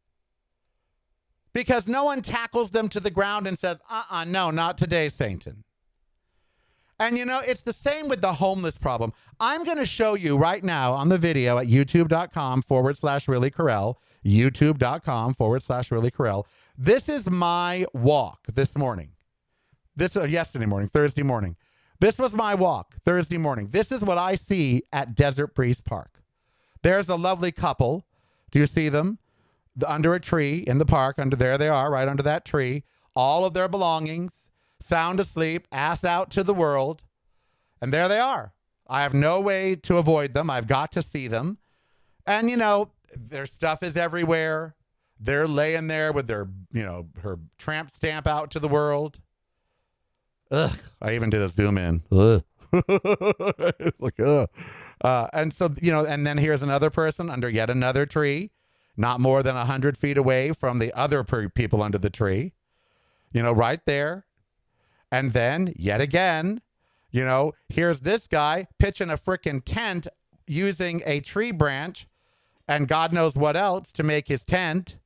Because 1.52 1.86
no 1.86 2.04
one 2.04 2.22
tackles 2.22 2.70
them 2.70 2.88
to 2.88 3.00
the 3.00 3.10
ground 3.10 3.46
and 3.46 3.58
says, 3.58 3.78
uh 3.90 4.04
uh 4.08 4.24
no, 4.24 4.50
not 4.50 4.78
today, 4.78 5.10
Satan. 5.10 5.64
And 6.98 7.18
you 7.18 7.24
know, 7.24 7.40
it's 7.44 7.62
the 7.62 7.72
same 7.72 8.08
with 8.08 8.22
the 8.22 8.32
homeless 8.32 8.78
problem. 8.78 9.12
I'm 9.38 9.64
going 9.64 9.76
to 9.76 9.86
show 9.86 10.14
you 10.14 10.38
right 10.38 10.64
now 10.64 10.92
on 10.92 11.08
the 11.08 11.18
video 11.18 11.58
at 11.58 11.66
youtube.com 11.66 12.62
forward 12.62 12.96
slash 12.96 13.28
really 13.28 13.50
Karel, 13.50 14.00
youtube.com 14.24 15.34
forward 15.34 15.62
slash 15.62 15.90
really 15.90 16.10
Karel. 16.10 16.46
This 16.78 17.08
is 17.08 17.30
my 17.30 17.86
walk 17.92 18.46
this 18.46 18.76
morning. 18.78 19.10
This 19.94 20.16
uh, 20.16 20.24
yesterday 20.24 20.66
morning, 20.66 20.88
Thursday 20.88 21.22
morning. 21.22 21.56
This 22.00 22.18
was 22.18 22.32
my 22.34 22.54
walk 22.54 22.96
Thursday 23.04 23.38
morning. 23.38 23.68
This 23.70 23.90
is 23.90 24.02
what 24.02 24.18
I 24.18 24.36
see 24.36 24.82
at 24.92 25.14
Desert 25.14 25.54
Breeze 25.54 25.80
Park. 25.80 26.22
There's 26.82 27.08
a 27.08 27.16
lovely 27.16 27.52
couple. 27.52 28.06
Do 28.50 28.58
you 28.58 28.66
see 28.66 28.88
them? 28.88 29.18
The, 29.74 29.90
under 29.90 30.14
a 30.14 30.20
tree 30.20 30.58
in 30.58 30.78
the 30.78 30.84
park. 30.84 31.18
Under 31.18 31.36
there 31.36 31.56
they 31.58 31.68
are, 31.68 31.90
right 31.90 32.08
under 32.08 32.22
that 32.22 32.44
tree. 32.44 32.84
All 33.14 33.46
of 33.46 33.54
their 33.54 33.68
belongings, 33.68 34.45
sound 34.80 35.20
asleep, 35.20 35.66
ass 35.72 36.04
out 36.04 36.30
to 36.32 36.42
the 36.42 36.54
world. 36.54 37.02
And 37.80 37.92
there 37.92 38.08
they 38.08 38.18
are. 38.18 38.52
I 38.88 39.02
have 39.02 39.14
no 39.14 39.40
way 39.40 39.74
to 39.76 39.96
avoid 39.96 40.34
them. 40.34 40.48
I've 40.50 40.68
got 40.68 40.92
to 40.92 41.02
see 41.02 41.26
them. 41.26 41.58
And 42.26 42.48
you 42.48 42.56
know, 42.56 42.90
their 43.14 43.46
stuff 43.46 43.82
is 43.82 43.96
everywhere. 43.96 44.74
They're 45.18 45.48
laying 45.48 45.86
there 45.86 46.12
with 46.12 46.26
their, 46.26 46.48
you 46.72 46.82
know, 46.82 47.08
her 47.22 47.38
tramp 47.58 47.94
stamp 47.94 48.26
out 48.26 48.50
to 48.52 48.58
the 48.58 48.68
world. 48.68 49.18
Ugh. 50.50 50.78
I 51.00 51.14
even 51.14 51.30
did 51.30 51.40
a 51.40 51.48
zoom 51.48 51.78
in. 51.78 52.02
Ugh. 52.12 52.44
like, 53.98 54.20
ugh. 54.20 54.48
Uh, 55.02 55.28
and 55.32 55.54
so, 55.54 55.70
you 55.80 55.90
know, 55.90 56.04
and 56.04 56.26
then 56.26 56.38
here's 56.38 56.62
another 56.62 56.90
person 56.90 57.30
under 57.30 57.48
yet 57.48 57.70
another 57.70 58.06
tree, 58.06 58.50
not 58.96 59.20
more 59.20 59.42
than 59.42 59.54
100 59.54 59.96
feet 59.96 60.18
away 60.18 60.52
from 60.52 60.78
the 60.78 60.92
other 60.92 61.24
per- 61.24 61.48
people 61.48 61.82
under 61.82 61.98
the 61.98 62.10
tree, 62.10 62.52
you 63.32 63.42
know, 63.42 63.52
right 63.52 63.80
there. 63.86 64.25
And 65.10 65.32
then 65.32 65.72
yet 65.76 66.00
again, 66.00 66.60
you 67.10 67.24
know, 67.24 67.54
here's 67.68 68.00
this 68.00 68.26
guy 68.26 68.66
pitching 68.78 69.10
a 69.10 69.16
freaking 69.16 69.62
tent 69.64 70.06
using 70.46 71.02
a 71.06 71.20
tree 71.20 71.52
branch 71.52 72.06
and 72.68 72.88
God 72.88 73.12
knows 73.12 73.34
what 73.34 73.56
else 73.56 73.92
to 73.92 74.02
make 74.02 74.28
his 74.28 74.44
tent. 74.44 74.96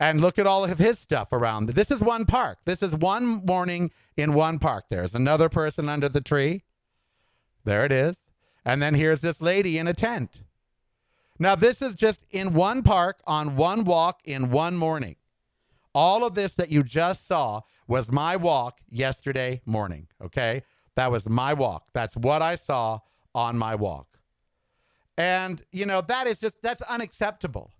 And 0.00 0.20
look 0.20 0.38
at 0.38 0.46
all 0.46 0.64
of 0.64 0.78
his 0.78 0.98
stuff 0.98 1.32
around. 1.32 1.70
This 1.70 1.90
is 1.90 2.00
one 2.00 2.24
park. 2.24 2.58
This 2.64 2.82
is 2.82 2.94
one 2.94 3.44
morning 3.44 3.90
in 4.16 4.32
one 4.32 4.60
park. 4.60 4.84
There's 4.90 5.14
another 5.14 5.48
person 5.48 5.88
under 5.88 6.08
the 6.08 6.20
tree. 6.20 6.62
There 7.64 7.84
it 7.84 7.90
is. 7.90 8.16
And 8.64 8.80
then 8.80 8.94
here's 8.94 9.20
this 9.20 9.40
lady 9.40 9.76
in 9.76 9.88
a 9.88 9.94
tent. 9.94 10.42
Now, 11.40 11.54
this 11.54 11.82
is 11.82 11.94
just 11.94 12.24
in 12.30 12.52
one 12.52 12.82
park 12.82 13.20
on 13.26 13.56
one 13.56 13.84
walk 13.84 14.20
in 14.24 14.50
one 14.50 14.76
morning. 14.76 15.16
All 16.00 16.24
of 16.24 16.36
this 16.36 16.54
that 16.54 16.70
you 16.70 16.84
just 16.84 17.26
saw 17.26 17.62
was 17.88 18.08
my 18.08 18.36
walk 18.36 18.78
yesterday 18.88 19.62
morning. 19.66 20.06
Okay. 20.22 20.62
That 20.94 21.10
was 21.10 21.28
my 21.28 21.54
walk. 21.54 21.88
That's 21.92 22.16
what 22.16 22.40
I 22.40 22.54
saw 22.54 23.00
on 23.34 23.58
my 23.58 23.74
walk. 23.74 24.20
And, 25.16 25.60
you 25.72 25.86
know, 25.86 26.00
that 26.02 26.28
is 26.28 26.38
just, 26.38 26.62
that's 26.62 26.82
unacceptable. 26.82 27.72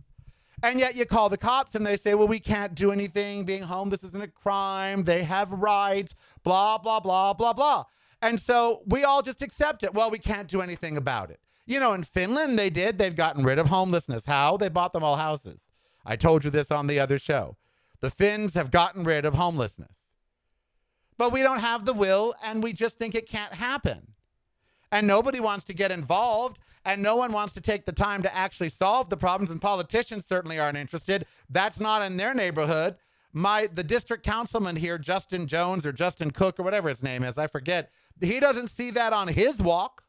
And 0.64 0.80
yet 0.80 0.96
you 0.96 1.06
call 1.06 1.28
the 1.28 1.37
cops 1.37 1.76
and 1.76 1.87
they 1.87 1.96
say, 1.96 2.16
well, 2.16 2.26
we 2.26 2.40
can't 2.40 2.75
do 2.75 2.90
anything. 2.90 3.44
Being 3.44 3.62
homeless 3.62 4.02
isn't 4.02 4.20
a 4.20 4.26
crime. 4.26 5.04
They 5.04 5.22
have 5.22 5.52
rights, 5.52 6.12
blah, 6.42 6.76
blah, 6.78 6.98
blah, 6.98 7.34
blah, 7.34 7.52
blah. 7.52 7.84
And 8.20 8.40
so 8.40 8.82
we 8.84 9.04
all 9.04 9.22
just 9.22 9.42
accept 9.42 9.84
it. 9.84 9.94
Well, 9.94 10.10
we 10.10 10.18
can't 10.18 10.48
do 10.48 10.60
anything 10.60 10.96
about 10.96 11.30
it. 11.30 11.38
You 11.66 11.78
know, 11.78 11.92
in 11.92 12.02
Finland, 12.02 12.58
they 12.58 12.68
did. 12.68 12.98
They've 12.98 13.14
gotten 13.14 13.44
rid 13.44 13.60
of 13.60 13.68
homelessness. 13.68 14.26
How? 14.26 14.56
They 14.56 14.70
bought 14.70 14.92
them 14.92 15.04
all 15.04 15.14
houses. 15.14 15.60
I 16.04 16.16
told 16.16 16.44
you 16.44 16.50
this 16.50 16.72
on 16.72 16.88
the 16.88 16.98
other 16.98 17.20
show. 17.20 17.56
The 18.00 18.10
Finns 18.10 18.54
have 18.54 18.70
gotten 18.70 19.04
rid 19.04 19.24
of 19.24 19.34
homelessness. 19.34 19.96
But 21.16 21.32
we 21.32 21.42
don't 21.42 21.60
have 21.60 21.84
the 21.84 21.92
will 21.92 22.34
and 22.42 22.62
we 22.62 22.72
just 22.72 22.98
think 22.98 23.14
it 23.14 23.28
can't 23.28 23.54
happen. 23.54 24.14
And 24.92 25.06
nobody 25.06 25.40
wants 25.40 25.64
to 25.66 25.74
get 25.74 25.90
involved 25.90 26.58
and 26.84 27.02
no 27.02 27.16
one 27.16 27.32
wants 27.32 27.52
to 27.54 27.60
take 27.60 27.84
the 27.84 27.92
time 27.92 28.22
to 28.22 28.34
actually 28.34 28.68
solve 28.68 29.10
the 29.10 29.16
problems 29.16 29.50
and 29.50 29.60
politicians 29.60 30.26
certainly 30.26 30.58
aren't 30.58 30.78
interested. 30.78 31.26
That's 31.50 31.80
not 31.80 32.02
in 32.02 32.16
their 32.16 32.34
neighborhood. 32.34 32.96
My 33.32 33.66
the 33.66 33.84
district 33.84 34.24
councilman 34.24 34.76
here, 34.76 34.96
Justin 34.96 35.46
Jones 35.46 35.84
or 35.84 35.92
Justin 35.92 36.30
Cook 36.30 36.58
or 36.58 36.62
whatever 36.62 36.88
his 36.88 37.02
name 37.02 37.24
is, 37.24 37.36
I 37.36 37.46
forget. 37.46 37.90
He 38.20 38.40
doesn't 38.40 38.70
see 38.70 38.90
that 38.92 39.12
on 39.12 39.28
his 39.28 39.58
walk. 39.58 40.04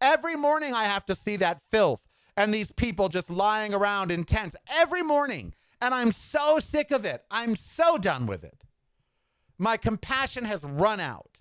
Every 0.00 0.36
morning 0.36 0.74
I 0.74 0.84
have 0.84 1.04
to 1.06 1.14
see 1.14 1.36
that 1.36 1.60
filth 1.70 2.00
and 2.36 2.54
these 2.54 2.70
people 2.70 3.08
just 3.08 3.30
lying 3.30 3.74
around 3.74 4.12
in 4.12 4.22
tents 4.22 4.54
every 4.68 5.02
morning. 5.02 5.54
And 5.80 5.94
I'm 5.94 6.12
so 6.12 6.58
sick 6.58 6.90
of 6.90 7.04
it. 7.04 7.24
I'm 7.30 7.56
so 7.56 7.98
done 7.98 8.26
with 8.26 8.44
it. 8.44 8.64
My 9.58 9.76
compassion 9.76 10.44
has 10.44 10.64
run 10.64 11.00
out. 11.00 11.38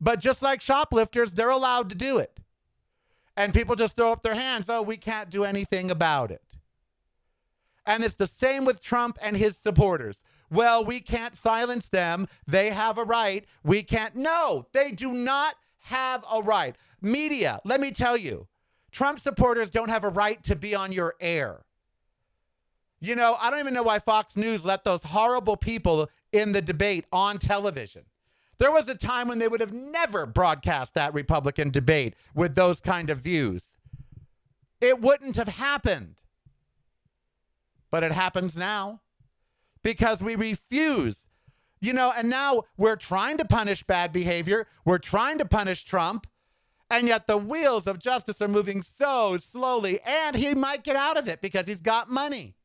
But 0.00 0.20
just 0.20 0.42
like 0.42 0.60
shoplifters, 0.60 1.32
they're 1.32 1.48
allowed 1.50 1.88
to 1.88 1.94
do 1.94 2.18
it. 2.18 2.40
And 3.36 3.52
people 3.52 3.76
just 3.76 3.96
throw 3.96 4.12
up 4.12 4.22
their 4.22 4.34
hands. 4.34 4.68
Oh, 4.68 4.82
we 4.82 4.96
can't 4.96 5.30
do 5.30 5.44
anything 5.44 5.90
about 5.90 6.30
it. 6.30 6.42
And 7.84 8.02
it's 8.02 8.14
the 8.14 8.26
same 8.26 8.64
with 8.64 8.80
Trump 8.80 9.18
and 9.22 9.36
his 9.36 9.56
supporters. 9.56 10.22
Well, 10.50 10.84
we 10.84 11.00
can't 11.00 11.36
silence 11.36 11.88
them. 11.88 12.28
They 12.46 12.70
have 12.70 12.98
a 12.98 13.04
right. 13.04 13.44
We 13.62 13.82
can't. 13.82 14.16
No, 14.16 14.66
they 14.72 14.90
do 14.90 15.12
not 15.12 15.56
have 15.82 16.24
a 16.32 16.42
right. 16.42 16.76
Media, 17.00 17.60
let 17.64 17.80
me 17.80 17.90
tell 17.90 18.16
you, 18.16 18.48
Trump 18.90 19.20
supporters 19.20 19.70
don't 19.70 19.88
have 19.88 20.04
a 20.04 20.08
right 20.08 20.42
to 20.44 20.56
be 20.56 20.74
on 20.74 20.92
your 20.92 21.14
air. 21.20 21.65
You 23.00 23.14
know, 23.14 23.36
I 23.40 23.50
don't 23.50 23.60
even 23.60 23.74
know 23.74 23.82
why 23.82 23.98
Fox 23.98 24.36
News 24.36 24.64
let 24.64 24.84
those 24.84 25.02
horrible 25.02 25.56
people 25.56 26.08
in 26.32 26.52
the 26.52 26.62
debate 26.62 27.04
on 27.12 27.38
television. 27.38 28.04
There 28.58 28.72
was 28.72 28.88
a 28.88 28.94
time 28.94 29.28
when 29.28 29.38
they 29.38 29.48
would 29.48 29.60
have 29.60 29.72
never 29.72 30.24
broadcast 30.24 30.94
that 30.94 31.12
Republican 31.12 31.70
debate 31.70 32.14
with 32.34 32.54
those 32.54 32.80
kind 32.80 33.10
of 33.10 33.18
views. 33.18 33.76
It 34.80 35.00
wouldn't 35.00 35.36
have 35.36 35.48
happened. 35.48 36.16
But 37.90 38.02
it 38.02 38.12
happens 38.12 38.56
now 38.56 39.02
because 39.82 40.22
we 40.22 40.34
refuse. 40.34 41.28
You 41.80 41.92
know, 41.92 42.12
and 42.16 42.30
now 42.30 42.62
we're 42.78 42.96
trying 42.96 43.36
to 43.38 43.44
punish 43.44 43.82
bad 43.82 44.12
behavior. 44.12 44.66
We're 44.84 44.98
trying 44.98 45.38
to 45.38 45.44
punish 45.44 45.84
Trump. 45.84 46.26
And 46.90 47.06
yet 47.06 47.26
the 47.26 47.36
wheels 47.36 47.86
of 47.86 47.98
justice 47.98 48.40
are 48.40 48.48
moving 48.48 48.82
so 48.82 49.36
slowly, 49.38 50.00
and 50.06 50.36
he 50.36 50.54
might 50.54 50.84
get 50.84 50.96
out 50.96 51.18
of 51.18 51.28
it 51.28 51.40
because 51.42 51.66
he's 51.66 51.80
got 51.80 52.08
money. 52.08 52.55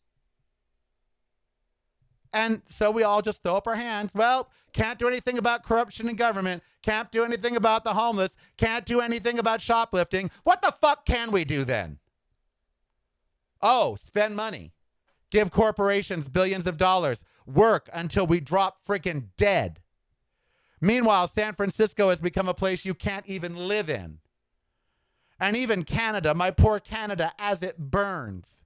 And 2.33 2.61
so 2.69 2.91
we 2.91 3.03
all 3.03 3.21
just 3.21 3.43
throw 3.43 3.55
up 3.57 3.67
our 3.67 3.75
hands. 3.75 4.11
Well, 4.13 4.49
can't 4.73 4.97
do 4.97 5.07
anything 5.07 5.37
about 5.37 5.63
corruption 5.63 6.07
in 6.07 6.15
government. 6.15 6.63
Can't 6.81 7.11
do 7.11 7.23
anything 7.23 7.55
about 7.55 7.83
the 7.83 7.93
homeless. 7.93 8.37
Can't 8.57 8.85
do 8.85 9.01
anything 9.01 9.37
about 9.37 9.61
shoplifting. 9.61 10.31
What 10.43 10.61
the 10.61 10.71
fuck 10.71 11.05
can 11.05 11.31
we 11.31 11.43
do 11.43 11.65
then? 11.65 11.99
Oh, 13.61 13.97
spend 14.03 14.35
money. 14.35 14.71
Give 15.29 15.51
corporations 15.51 16.29
billions 16.29 16.67
of 16.67 16.77
dollars. 16.77 17.23
Work 17.45 17.89
until 17.93 18.25
we 18.25 18.39
drop 18.39 18.85
freaking 18.85 19.27
dead. 19.37 19.79
Meanwhile, 20.79 21.27
San 21.27 21.53
Francisco 21.53 22.09
has 22.09 22.19
become 22.19 22.47
a 22.47 22.53
place 22.53 22.85
you 22.85 22.93
can't 22.93 23.27
even 23.27 23.55
live 23.55 23.89
in. 23.89 24.19
And 25.39 25.55
even 25.55 25.83
Canada, 25.83 26.33
my 26.33 26.51
poor 26.51 26.79
Canada, 26.79 27.33
as 27.37 27.61
it 27.61 27.77
burns. 27.77 28.63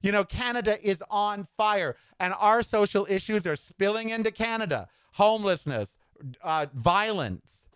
You 0.00 0.12
know, 0.12 0.24
Canada 0.24 0.78
is 0.82 1.02
on 1.10 1.48
fire, 1.56 1.96
and 2.20 2.34
our 2.38 2.62
social 2.62 3.06
issues 3.08 3.46
are 3.46 3.56
spilling 3.56 4.10
into 4.10 4.30
Canada 4.30 4.88
homelessness, 5.18 5.98
uh, 6.42 6.66
violence. 6.72 7.66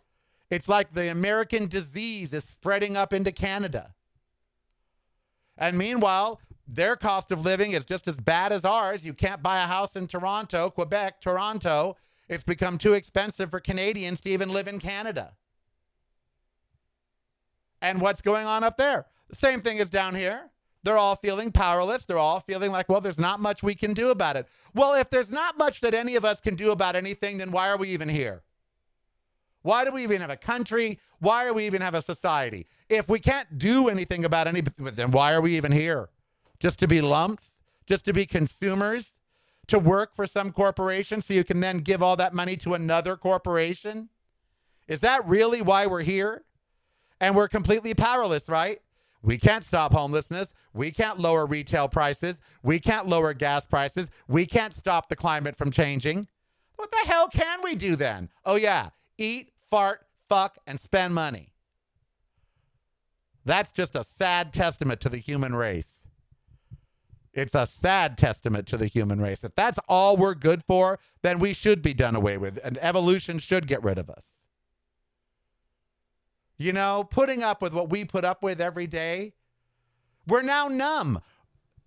It's 0.48 0.68
like 0.68 0.94
the 0.94 1.10
American 1.10 1.66
disease 1.66 2.32
is 2.32 2.44
spreading 2.44 2.96
up 2.96 3.12
into 3.12 3.32
Canada. 3.32 3.94
And 5.58 5.76
meanwhile, 5.76 6.40
their 6.68 6.94
cost 6.94 7.32
of 7.32 7.44
living 7.44 7.72
is 7.72 7.84
just 7.84 8.06
as 8.06 8.20
bad 8.20 8.52
as 8.52 8.64
ours. 8.64 9.04
You 9.04 9.12
can't 9.12 9.42
buy 9.42 9.58
a 9.58 9.66
house 9.66 9.96
in 9.96 10.06
Toronto, 10.06 10.70
Quebec, 10.70 11.20
Toronto. 11.20 11.96
It's 12.28 12.44
become 12.44 12.78
too 12.78 12.94
expensive 12.94 13.50
for 13.50 13.60
Canadians 13.60 14.20
to 14.20 14.30
even 14.30 14.50
live 14.50 14.68
in 14.68 14.78
Canada. 14.78 15.32
And 17.80 18.00
what's 18.00 18.22
going 18.22 18.46
on 18.46 18.62
up 18.62 18.76
there? 18.76 19.06
The 19.28 19.36
same 19.36 19.60
thing 19.60 19.80
as 19.80 19.90
down 19.90 20.14
here. 20.14 20.50
They're 20.84 20.98
all 20.98 21.16
feeling 21.16 21.52
powerless. 21.52 22.04
They're 22.04 22.18
all 22.18 22.40
feeling 22.40 22.72
like, 22.72 22.88
well, 22.88 23.00
there's 23.00 23.18
not 23.18 23.40
much 23.40 23.62
we 23.62 23.74
can 23.74 23.92
do 23.92 24.10
about 24.10 24.36
it. 24.36 24.48
Well, 24.74 24.94
if 24.94 25.10
there's 25.10 25.30
not 25.30 25.56
much 25.56 25.80
that 25.80 25.94
any 25.94 26.16
of 26.16 26.24
us 26.24 26.40
can 26.40 26.56
do 26.56 26.72
about 26.72 26.96
anything, 26.96 27.38
then 27.38 27.52
why 27.52 27.68
are 27.68 27.76
we 27.76 27.88
even 27.88 28.08
here? 28.08 28.42
Why 29.62 29.84
do 29.84 29.92
we 29.92 30.02
even 30.02 30.20
have 30.20 30.30
a 30.30 30.36
country? 30.36 30.98
Why 31.20 31.46
do 31.46 31.54
we 31.54 31.66
even 31.66 31.82
have 31.82 31.94
a 31.94 32.02
society? 32.02 32.66
If 32.88 33.08
we 33.08 33.20
can't 33.20 33.58
do 33.58 33.88
anything 33.88 34.24
about 34.24 34.48
anything, 34.48 34.72
then 34.94 35.12
why 35.12 35.34
are 35.34 35.40
we 35.40 35.56
even 35.56 35.70
here? 35.70 36.10
Just 36.58 36.80
to 36.80 36.88
be 36.88 37.00
lumps? 37.00 37.60
Just 37.86 38.04
to 38.06 38.12
be 38.12 38.26
consumers? 38.26 39.14
To 39.68 39.78
work 39.78 40.16
for 40.16 40.26
some 40.26 40.50
corporation 40.50 41.22
so 41.22 41.32
you 41.32 41.44
can 41.44 41.60
then 41.60 41.78
give 41.78 42.02
all 42.02 42.16
that 42.16 42.34
money 42.34 42.56
to 42.58 42.74
another 42.74 43.16
corporation? 43.16 44.08
Is 44.88 45.00
that 45.00 45.24
really 45.26 45.62
why 45.62 45.86
we're 45.86 46.02
here? 46.02 46.42
And 47.20 47.36
we're 47.36 47.46
completely 47.46 47.94
powerless, 47.94 48.48
right? 48.48 48.80
We 49.22 49.38
can't 49.38 49.64
stop 49.64 49.92
homelessness. 49.92 50.52
We 50.74 50.90
can't 50.90 51.18
lower 51.18 51.46
retail 51.46 51.88
prices. 51.88 52.40
We 52.62 52.80
can't 52.80 53.06
lower 53.06 53.34
gas 53.34 53.64
prices. 53.64 54.10
We 54.26 54.46
can't 54.46 54.74
stop 54.74 55.08
the 55.08 55.16
climate 55.16 55.56
from 55.56 55.70
changing. 55.70 56.26
What 56.76 56.90
the 56.90 57.08
hell 57.08 57.28
can 57.28 57.62
we 57.62 57.76
do 57.76 57.94
then? 57.94 58.28
Oh, 58.44 58.56
yeah, 58.56 58.90
eat, 59.16 59.52
fart, 59.70 60.06
fuck, 60.28 60.58
and 60.66 60.80
spend 60.80 61.14
money. 61.14 61.52
That's 63.44 63.70
just 63.70 63.94
a 63.94 64.04
sad 64.04 64.52
testament 64.52 65.00
to 65.02 65.08
the 65.08 65.18
human 65.18 65.54
race. 65.54 66.06
It's 67.32 67.54
a 67.54 67.66
sad 67.66 68.18
testament 68.18 68.66
to 68.68 68.76
the 68.76 68.86
human 68.86 69.20
race. 69.20 69.42
If 69.42 69.54
that's 69.54 69.78
all 69.88 70.16
we're 70.16 70.34
good 70.34 70.62
for, 70.64 70.98
then 71.22 71.38
we 71.38 71.54
should 71.54 71.80
be 71.80 71.94
done 71.94 72.14
away 72.14 72.36
with, 72.36 72.60
and 72.62 72.76
evolution 72.80 73.38
should 73.38 73.66
get 73.66 73.82
rid 73.82 73.98
of 73.98 74.10
us. 74.10 74.22
You 76.62 76.72
know, 76.72 77.02
putting 77.02 77.42
up 77.42 77.60
with 77.60 77.74
what 77.74 77.90
we 77.90 78.04
put 78.04 78.24
up 78.24 78.40
with 78.40 78.60
every 78.60 78.86
day, 78.86 79.32
we're 80.28 80.42
now 80.42 80.68
numb. 80.68 81.20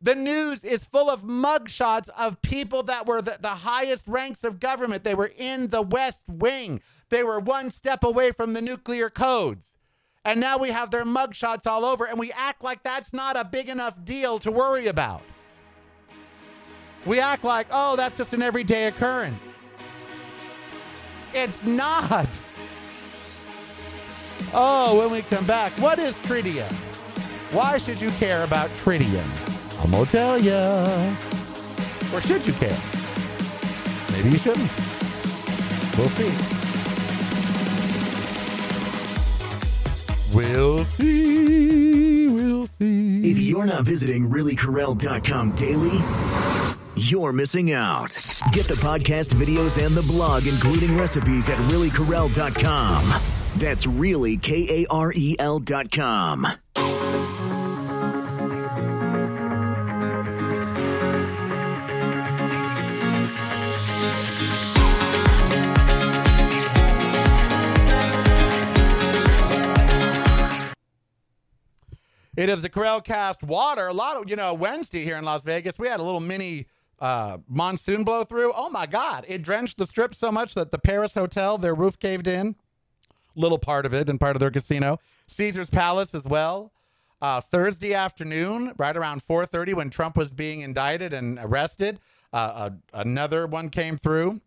The 0.02 0.16
news 0.16 0.66
is 0.66 0.84
full 0.84 1.10
of 1.10 1.24
mugshots 1.24 2.10
of 2.10 2.42
people 2.42 2.84
that 2.84 3.06
were 3.06 3.22
the, 3.22 3.38
the, 3.40 3.48
highest 3.48 4.06
ranks 4.06 4.44
of 4.44 4.60
government. 4.60 5.06
They 5.06 5.16
were 5.16 5.32
in 5.38 5.70
the 5.70 5.82
West 5.82 6.24
Wing. 6.28 6.82
They 7.08 7.24
were 7.24 7.40
one 7.40 7.72
step 7.72 8.04
away 8.04 8.32
from 8.32 8.52
the 8.52 8.62
nuclear 8.62 9.10
codes. 9.10 9.78
And 10.26 10.42
now 10.42 10.58
we 10.58 10.72
have 10.72 10.92
their 10.92 11.06
mugshots 11.06 11.66
all 11.66 11.86
over, 11.86 12.06
and 12.06 12.20
we 12.20 12.34
act 12.34 12.62
like 12.62 12.84
that's 12.84 13.14
not 13.14 13.38
a 13.38 13.46
big 13.46 13.70
enough 13.70 14.04
deal 14.04 14.40
to 14.40 14.52
worry 14.52 14.88
about. 14.88 15.22
We 17.06 17.22
act 17.22 17.46
like, 17.46 17.68
oh, 17.72 17.96
that's 17.96 18.18
just 18.18 18.34
an 18.34 18.42
everyday 18.42 18.88
occurrence. 18.88 19.40
It's 21.34 21.66
not. 21.66 22.28
Oh, 24.54 24.98
when 25.00 25.12
we 25.12 25.22
come 25.24 25.46
back, 25.46 25.72
what 25.74 26.00
is 26.00 26.14
tritium? 26.16 26.72
Why 27.54 27.78
should 27.78 28.00
you 28.00 28.10
care 28.12 28.44
about 28.44 28.70
tritium? 28.72 29.26
I'm 29.84 29.92
gonna 29.92 30.06
tell 30.06 30.38
you. 30.40 30.54
Or 32.14 32.22
should 32.22 32.46
you 32.48 32.54
care? 32.54 32.78
Maybe 34.12 34.30
you 34.32 34.38
shouldn't. 34.38 34.72
We'll 35.98 36.10
see. 36.10 36.32
We'll 40.34 40.86
see. 40.86 42.28
We'll 42.28 42.68
see. 42.68 43.32
If 43.32 43.38
you 43.38 43.44
you're 43.56 43.66
not 43.66 43.84
visiting 43.84 44.30
reallykarel.com 44.30 45.56
daily, 45.56 46.02
you're 46.96 47.32
missing 47.32 47.72
out. 47.72 48.18
Get 48.52 48.68
the 48.68 48.76
podcast 48.76 49.34
videos 49.34 49.84
and 49.84 49.96
the 49.96 50.02
blog, 50.04 50.48
including 50.48 50.98
recipes 50.98 51.50
at 51.50 51.58
reallykarel.com. 51.60 53.35
That's 53.58 53.88
really 53.88 54.38
K 54.38 54.84
A 54.84 54.88
R 54.92 55.12
E 55.16 55.36
L 55.40 55.60
dot 55.60 55.92
com. 55.92 56.46
It 72.38 72.50
is 72.50 72.62
the 72.62 72.70
Karel 72.70 73.00
Cast 73.00 73.44
water. 73.44 73.88
A 73.88 73.94
lot 73.94 74.18
of, 74.18 74.30
you 74.30 74.36
know, 74.36 74.54
Wednesday 74.54 75.06
here 75.06 75.16
in 75.16 75.24
Las 75.24 75.44
Vegas, 75.44 75.80
we 75.80 75.88
had 75.88 76.02
a 76.02 76.04
little 76.04 76.20
mini 76.20 76.68
uh, 77.00 77.38
monsoon 77.48 78.04
blow 78.04 78.26
through. 78.26 78.52
Oh 78.54 78.70
my 78.70 78.86
God. 78.86 79.24
It 79.30 79.42
drenched 79.42 79.78
the 79.78 79.88
strip 79.88 80.14
so 80.14 80.34
much 80.34 80.54
that 80.56 80.72
the 80.72 80.78
Paris 80.78 81.14
Hotel, 81.14 81.58
their 81.58 81.74
roof 81.74 81.98
caved 81.98 82.28
in. 82.28 82.56
Little 83.36 83.58
part 83.58 83.86
of 83.86 83.94
it 83.94 84.10
and 84.10 84.20
part 84.20 84.36
of 84.36 84.40
their 84.40 84.52
casino. 84.52 85.00
Caesar's 85.28 85.70
Palace 85.70 86.16
as 86.16 86.24
well. 86.24 86.72
Uh, 87.22 87.42
Thursday 87.42 87.94
afternoon, 87.94 88.74
right 88.78 88.96
around 88.96 89.24
4:30, 89.24 89.74
when 89.74 89.90
Trump 89.90 90.18
was 90.18 90.32
being 90.32 90.62
indicted 90.62 91.14
and 91.14 91.40
arrested, 91.42 92.00
uh, 92.34 92.72
another 92.94 93.48
one 93.48 93.70
came 93.70 93.98
through. 93.98 94.42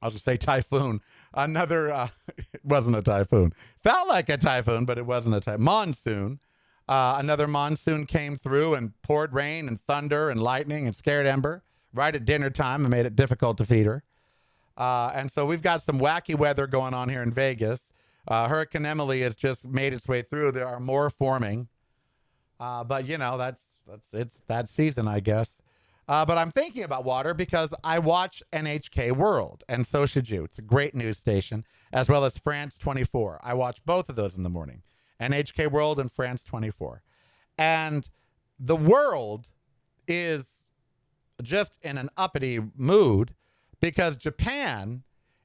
I'll 0.00 0.10
just 0.10 0.24
say 0.24 0.36
typhoon. 0.36 1.00
Another 1.32 1.92
uh, 1.92 2.08
it 2.36 2.64
wasn't 2.64 2.96
a 2.96 3.02
typhoon. 3.02 3.52
Felt 3.82 4.08
like 4.08 4.28
a 4.28 4.36
typhoon, 4.36 4.84
but 4.84 4.98
it 4.98 5.06
wasn't 5.06 5.34
a 5.34 5.40
typhoon. 5.40 5.62
Monsoon. 5.62 6.40
Uh, 6.86 7.16
another 7.18 7.48
monsoon 7.48 8.04
came 8.04 8.36
through 8.36 8.74
and 8.74 8.92
poured 9.02 9.32
rain 9.32 9.66
and 9.68 9.80
thunder 9.86 10.28
and 10.28 10.38
lightning 10.40 10.86
and 10.86 10.94
scared 10.94 11.26
Ember 11.26 11.62
right 11.94 12.14
at 12.14 12.24
dinner 12.26 12.50
time 12.50 12.84
and 12.84 12.90
made 12.90 13.06
it 13.06 13.16
difficult 13.16 13.56
to 13.56 13.64
feed 13.64 13.86
her. 13.86 14.02
Uh, 14.76 15.10
and 15.14 15.30
so 15.30 15.46
we've 15.46 15.62
got 15.62 15.82
some 15.82 15.98
wacky 15.98 16.36
weather 16.36 16.66
going 16.66 16.92
on 16.92 17.08
here 17.08 17.22
in 17.22 17.30
Vegas. 17.30 17.80
Uh, 18.26 18.48
Hurricane 18.48 18.86
Emily 18.86 19.20
has 19.20 19.36
just 19.36 19.66
made 19.66 19.92
its 19.92 20.08
way 20.08 20.22
through. 20.22 20.52
There 20.52 20.66
are 20.66 20.80
more 20.80 21.10
forming, 21.10 21.68
uh, 22.58 22.84
but 22.84 23.06
you 23.06 23.18
know 23.18 23.36
that's 23.36 23.62
that's 23.86 24.06
it's 24.12 24.42
that 24.46 24.68
season, 24.68 25.06
I 25.08 25.20
guess. 25.20 25.60
Uh, 26.06 26.24
but 26.24 26.36
I'm 26.36 26.50
thinking 26.50 26.82
about 26.82 27.04
water 27.04 27.32
because 27.32 27.72
I 27.82 27.98
watch 27.98 28.42
NHK 28.52 29.12
World, 29.12 29.64
and 29.68 29.86
so 29.86 30.04
should 30.04 30.28
you. 30.28 30.44
It's 30.44 30.58
a 30.58 30.62
great 30.62 30.94
news 30.94 31.16
station, 31.16 31.64
as 31.92 32.08
well 32.08 32.24
as 32.24 32.36
France 32.36 32.76
24. 32.76 33.40
I 33.42 33.54
watch 33.54 33.84
both 33.86 34.08
of 34.10 34.16
those 34.16 34.36
in 34.36 34.42
the 34.42 34.50
morning. 34.50 34.82
NHK 35.20 35.70
World 35.70 35.98
and 35.98 36.12
France 36.12 36.42
24. 36.42 37.02
And 37.56 38.08
the 38.58 38.76
world 38.76 39.48
is 40.06 40.64
just 41.42 41.78
in 41.82 41.96
an 41.98 42.10
uppity 42.16 42.60
mood 42.76 43.34
because 43.80 44.16
Japan 44.16 45.02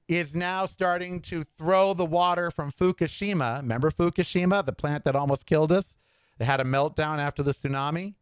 is 0.10 0.36
now 0.36 0.66
starting 0.66 1.22
to 1.22 1.44
throw 1.44 1.94
the 1.94 2.04
water 2.04 2.50
from 2.50 2.72
Fukushima. 2.72 3.62
Remember 3.62 3.92
Fukushima, 3.92 4.66
the 4.66 4.74
plant 4.74 5.06
that 5.06 5.16
almost 5.16 5.46
killed 5.46 5.72
us? 5.72 5.98
They 6.40 6.46
had 6.46 6.60
a 6.60 6.64
meltdown 6.64 7.20
after 7.20 7.44
the 7.44 7.52
tsunami. 7.52 8.16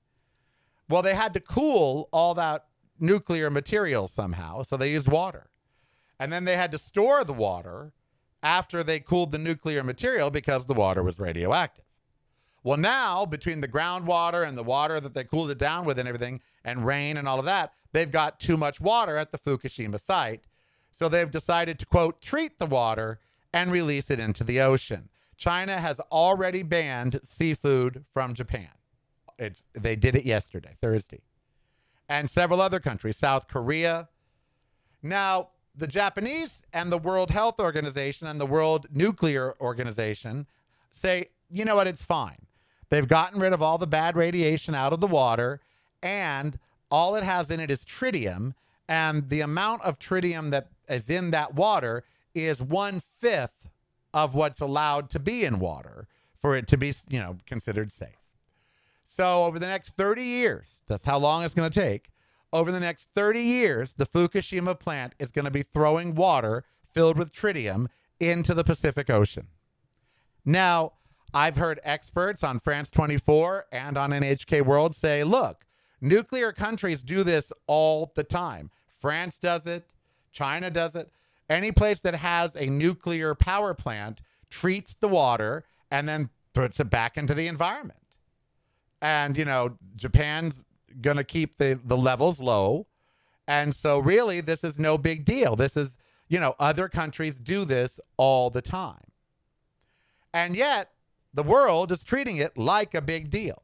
Well, 0.89 1.02
they 1.02 1.15
had 1.15 1.34
to 1.36 1.39
cool 1.39 2.10
all 2.12 2.34
that 2.34 2.65
nuclear 3.00 3.50
material 3.50 4.10
somehow, 4.10 4.63
so 4.63 4.76
they 4.76 4.91
used 4.91 5.08
water. 5.08 5.50
And 6.19 6.32
then 6.32 6.43
they 6.43 6.58
had 6.58 6.73
to 6.73 6.78
store 6.78 7.23
the 7.23 7.34
water 7.34 7.93
after 8.43 8.84
they 8.84 9.00
cooled 9.00 9.32
the 9.32 9.38
nuclear 9.38 9.82
material 9.82 10.30
because 10.30 10.65
the 10.65 10.73
water 10.73 11.04
was 11.04 11.19
radioactive. 11.19 11.86
Well, 12.63 12.78
now 12.78 13.26
between 13.26 13.62
the 13.62 13.67
groundwater 13.67 14.45
and 14.45 14.58
the 14.58 14.63
water 14.63 15.00
that 15.00 15.13
they 15.13 15.23
cooled 15.23 15.52
it 15.52 15.58
down 15.58 15.86
with 15.86 16.00
and 16.00 16.08
everything, 16.08 16.41
and 16.65 16.86
rain 16.86 17.15
and 17.15 17.30
all 17.30 17.39
of 17.39 17.45
that, 17.45 17.71
they've 17.93 18.12
got 18.12 18.41
too 18.41 18.58
much 18.58 18.82
water 18.82 19.15
at 19.15 19.32
the 19.32 19.38
Fukushima 19.38 20.02
site. 20.02 20.47
So 20.98 21.08
they've 21.08 21.30
decided 21.30 21.78
to, 21.80 21.86
quote, 21.86 22.22
treat 22.22 22.58
the 22.58 22.66
water 22.66 23.20
and 23.54 23.72
release 23.72 24.10
it 24.10 24.20
into 24.20 24.44
the 24.44 24.60
ocean. 24.62 25.10
China 25.38 25.78
has 25.78 26.00
already 26.12 26.64
banned 26.64 27.20
seafood 27.24 28.04
from 28.12 28.34
Japan. 28.34 28.70
They 29.74 29.96
did 29.96 30.16
it 30.16 30.26
yesterday, 30.26 30.76
Thursday. 30.82 31.22
And 32.10 32.32
several 32.32 32.62
other 32.62 32.80
countries, 32.80 33.18
South 33.18 33.48
Korea. 33.48 34.10
Now, 35.04 35.50
the 35.76 35.86
Japanese 35.86 36.64
and 36.74 36.92
the 36.92 36.98
World 36.98 37.30
Health 37.30 37.60
Organization 37.60 38.26
and 38.26 38.42
the 38.42 38.48
World 38.48 38.88
Nuclear 38.92 39.54
Organization 39.62 40.48
say, 40.92 41.28
you 41.52 41.64
know 41.64 41.76
what, 41.76 41.86
it's 41.86 42.04
fine. 42.04 42.48
They've 42.90 43.08
gotten 43.08 43.40
rid 43.40 43.54
of 43.54 43.62
all 43.62 43.78
the 43.78 43.86
bad 43.86 44.16
radiation 44.16 44.74
out 44.74 44.94
of 44.94 45.02
the 45.02 45.08
water, 45.08 45.62
and 46.02 46.58
all 46.90 47.16
it 47.16 47.24
has 47.24 47.52
in 47.52 47.60
it 47.60 47.70
is 47.70 47.86
tritium. 47.86 48.56
And 48.88 49.30
the 49.30 49.41
amount 49.41 49.84
of 49.84 50.00
tritium 50.00 50.52
that 50.52 50.69
is 50.88 51.10
in 51.10 51.32
that 51.32 51.54
water 51.56 52.04
is 52.34 52.62
one 52.62 53.02
fifth 53.19 53.69
of 54.13 54.34
what's 54.34 54.62
allowed 54.62 55.10
to 55.12 55.19
be 55.19 55.43
in 55.43 55.60
water 55.60 56.08
for 56.39 56.56
it 56.56 56.67
to 56.67 56.78
be, 56.78 56.93
you 57.10 57.19
know, 57.19 57.38
considered 57.45 57.91
safe. 57.91 58.15
So 59.06 59.43
over 59.43 59.60
the 59.60 59.67
next 59.67 59.97
30 59.97 60.23
years, 60.23 60.82
that's 60.88 61.06
how 61.06 61.17
long 61.17 61.43
it's 61.43 61.54
going 61.54 61.69
to 61.69 61.80
take 61.80 62.12
over 62.54 62.71
the 62.71 62.80
next 62.80 63.08
30 63.15 63.41
years, 63.41 63.93
the 63.93 64.06
Fukushima 64.06 64.80
plant 64.80 65.13
is 65.19 65.32
going 65.32 65.45
to 65.45 65.52
be 65.52 65.63
throwing 65.63 66.15
water 66.15 66.63
filled 66.93 67.17
with 67.17 67.34
tritium 67.34 67.88
into 68.19 68.54
the 68.54 68.63
Pacific 68.63 69.10
Ocean. 69.10 69.47
Now, 70.45 70.93
I've 71.34 71.58
heard 71.58 71.80
experts 71.84 72.43
on 72.43 72.60
France 72.60 72.89
24 72.89 73.65
and 73.71 73.97
on 73.97 74.12
NHK 74.12 74.62
World 74.62 74.95
say, 74.95 75.23
look, 75.23 75.65
nuclear 76.00 76.54
countries 76.54 77.04
do 77.04 77.23
this 77.23 77.52
all 77.67 78.12
the 78.15 78.23
time. 78.23 78.71
France 78.98 79.38
does 79.38 79.66
it, 79.66 79.86
China 80.32 80.70
does 80.70 80.96
it. 80.96 81.10
Any 81.50 81.72
place 81.72 82.02
that 82.02 82.16
has 82.16 82.56
a 82.56 82.68
nuclear 82.68 83.34
power 83.36 83.74
plant 83.74 84.22
treats 84.50 84.96
the 84.96 85.08
water 85.08 85.64
and 85.90 86.08
then 86.08 86.30
puts 86.54 86.80
it 86.80 86.90
back 86.90 87.18
into 87.18 87.34
the 87.34 87.48
environment. 87.48 88.00
And, 89.02 89.38
you 89.38 89.46
know, 89.46 89.78
Japan's 89.96 90.64
going 91.02 91.18
to 91.18 91.24
keep 91.24 91.58
the, 91.58 91.80
the 91.84 91.98
levels 91.98 92.40
low. 92.40 92.88
And 93.48 93.76
so, 93.76 94.00
really, 94.00 94.42
this 94.42 94.64
is 94.64 94.78
no 94.78 94.98
big 94.98 95.24
deal. 95.24 95.56
This 95.56 95.78
is, 95.78 95.98
you 96.28 96.40
know, 96.40 96.56
other 96.60 96.90
countries 96.90 97.36
do 97.40 97.64
this 97.64 98.00
all 98.18 98.50
the 98.50 98.62
time. 98.62 99.12
And 100.34 100.56
yet, 100.56 100.92
the 101.34 101.44
world 101.44 101.92
is 101.92 102.04
treating 102.04 102.38
it 102.38 102.58
like 102.58 102.94
a 102.94 103.02
big 103.02 103.30
deal. 103.30 103.62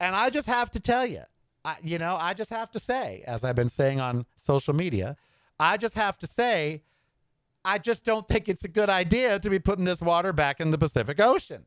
And 0.00 0.16
I 0.16 0.30
just 0.30 0.48
have 0.48 0.70
to 0.72 0.80
tell 0.80 1.06
you, 1.06 1.22
I, 1.64 1.76
you 1.82 1.98
know, 1.98 2.16
I 2.18 2.34
just 2.34 2.50
have 2.50 2.70
to 2.72 2.80
say, 2.80 3.22
as 3.26 3.44
I've 3.44 3.56
been 3.56 3.70
saying 3.70 4.00
on 4.00 4.26
social 4.40 4.74
media, 4.74 5.16
I 5.58 5.76
just 5.76 5.94
have 5.94 6.18
to 6.18 6.26
say, 6.26 6.82
I 7.64 7.78
just 7.78 8.04
don't 8.04 8.26
think 8.26 8.48
it's 8.48 8.64
a 8.64 8.68
good 8.68 8.88
idea 8.88 9.38
to 9.38 9.50
be 9.50 9.58
putting 9.58 9.84
this 9.84 10.00
water 10.00 10.32
back 10.32 10.60
in 10.60 10.70
the 10.70 10.78
Pacific 10.78 11.20
Ocean 11.20 11.64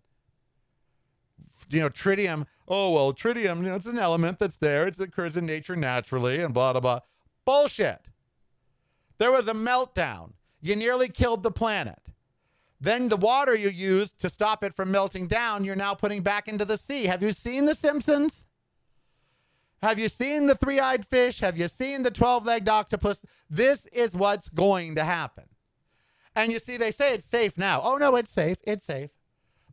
you 1.70 1.80
know, 1.80 1.90
tritium. 1.90 2.46
Oh, 2.68 2.92
well, 2.92 3.14
tritium, 3.14 3.58
you 3.58 3.70
know, 3.70 3.76
it's 3.76 3.86
an 3.86 4.00
element 4.00 4.40
that's 4.40 4.58
there. 4.58 4.88
It 4.88 5.00
occurs 5.00 5.36
in 5.36 5.46
nature 5.46 5.76
naturally 5.76 6.42
and 6.42 6.54
blah, 6.54 6.72
blah, 6.72 6.82
blah. 6.82 7.00
Bullshit. 7.46 8.02
There 9.18 9.32
was 9.32 9.48
a 9.48 9.54
meltdown. 9.54 10.34
You 10.62 10.76
nearly 10.76 11.10
killed 11.10 11.44
the 11.44 11.52
planet. 11.52 12.00
Then 12.80 13.10
the 13.10 13.18
water 13.18 13.56
you 13.56 13.70
used 13.70 14.20
to 14.22 14.30
stop 14.30 14.64
it 14.64 14.74
from 14.74 14.92
melting 14.92 15.28
down, 15.28 15.64
you're 15.64 15.76
now 15.76 15.94
putting 15.94 16.22
back 16.22 16.48
into 16.48 16.66
the 16.66 16.78
sea. 16.78 17.06
Have 17.06 17.22
you 17.22 17.34
seen 17.34 17.66
The 17.66 17.76
Simpsons? 17.76 18.46
Have 19.84 20.00
you 20.00 20.08
seen 20.08 20.48
the 20.48 20.56
three 20.56 20.80
eyed 20.80 21.06
fish? 21.06 21.42
Have 21.42 21.58
you 21.58 21.68
seen 21.68 22.04
the 22.04 22.10
12 22.10 22.46
legged 22.46 22.70
octopus? 22.70 23.22
This 23.50 23.86
is 23.88 24.14
what's 24.14 24.48
going 24.48 24.96
to 24.96 25.04
happen. 25.04 25.44
And 26.34 26.54
you 26.54 26.60
see, 26.60 26.78
they 26.78 26.92
say 26.92 27.14
it's 27.14 27.26
safe 27.28 27.58
now. 27.58 27.82
Oh, 27.84 27.98
no, 27.98 28.16
it's 28.16 28.32
safe. 28.32 28.58
It's 28.64 28.86
safe. 28.86 29.10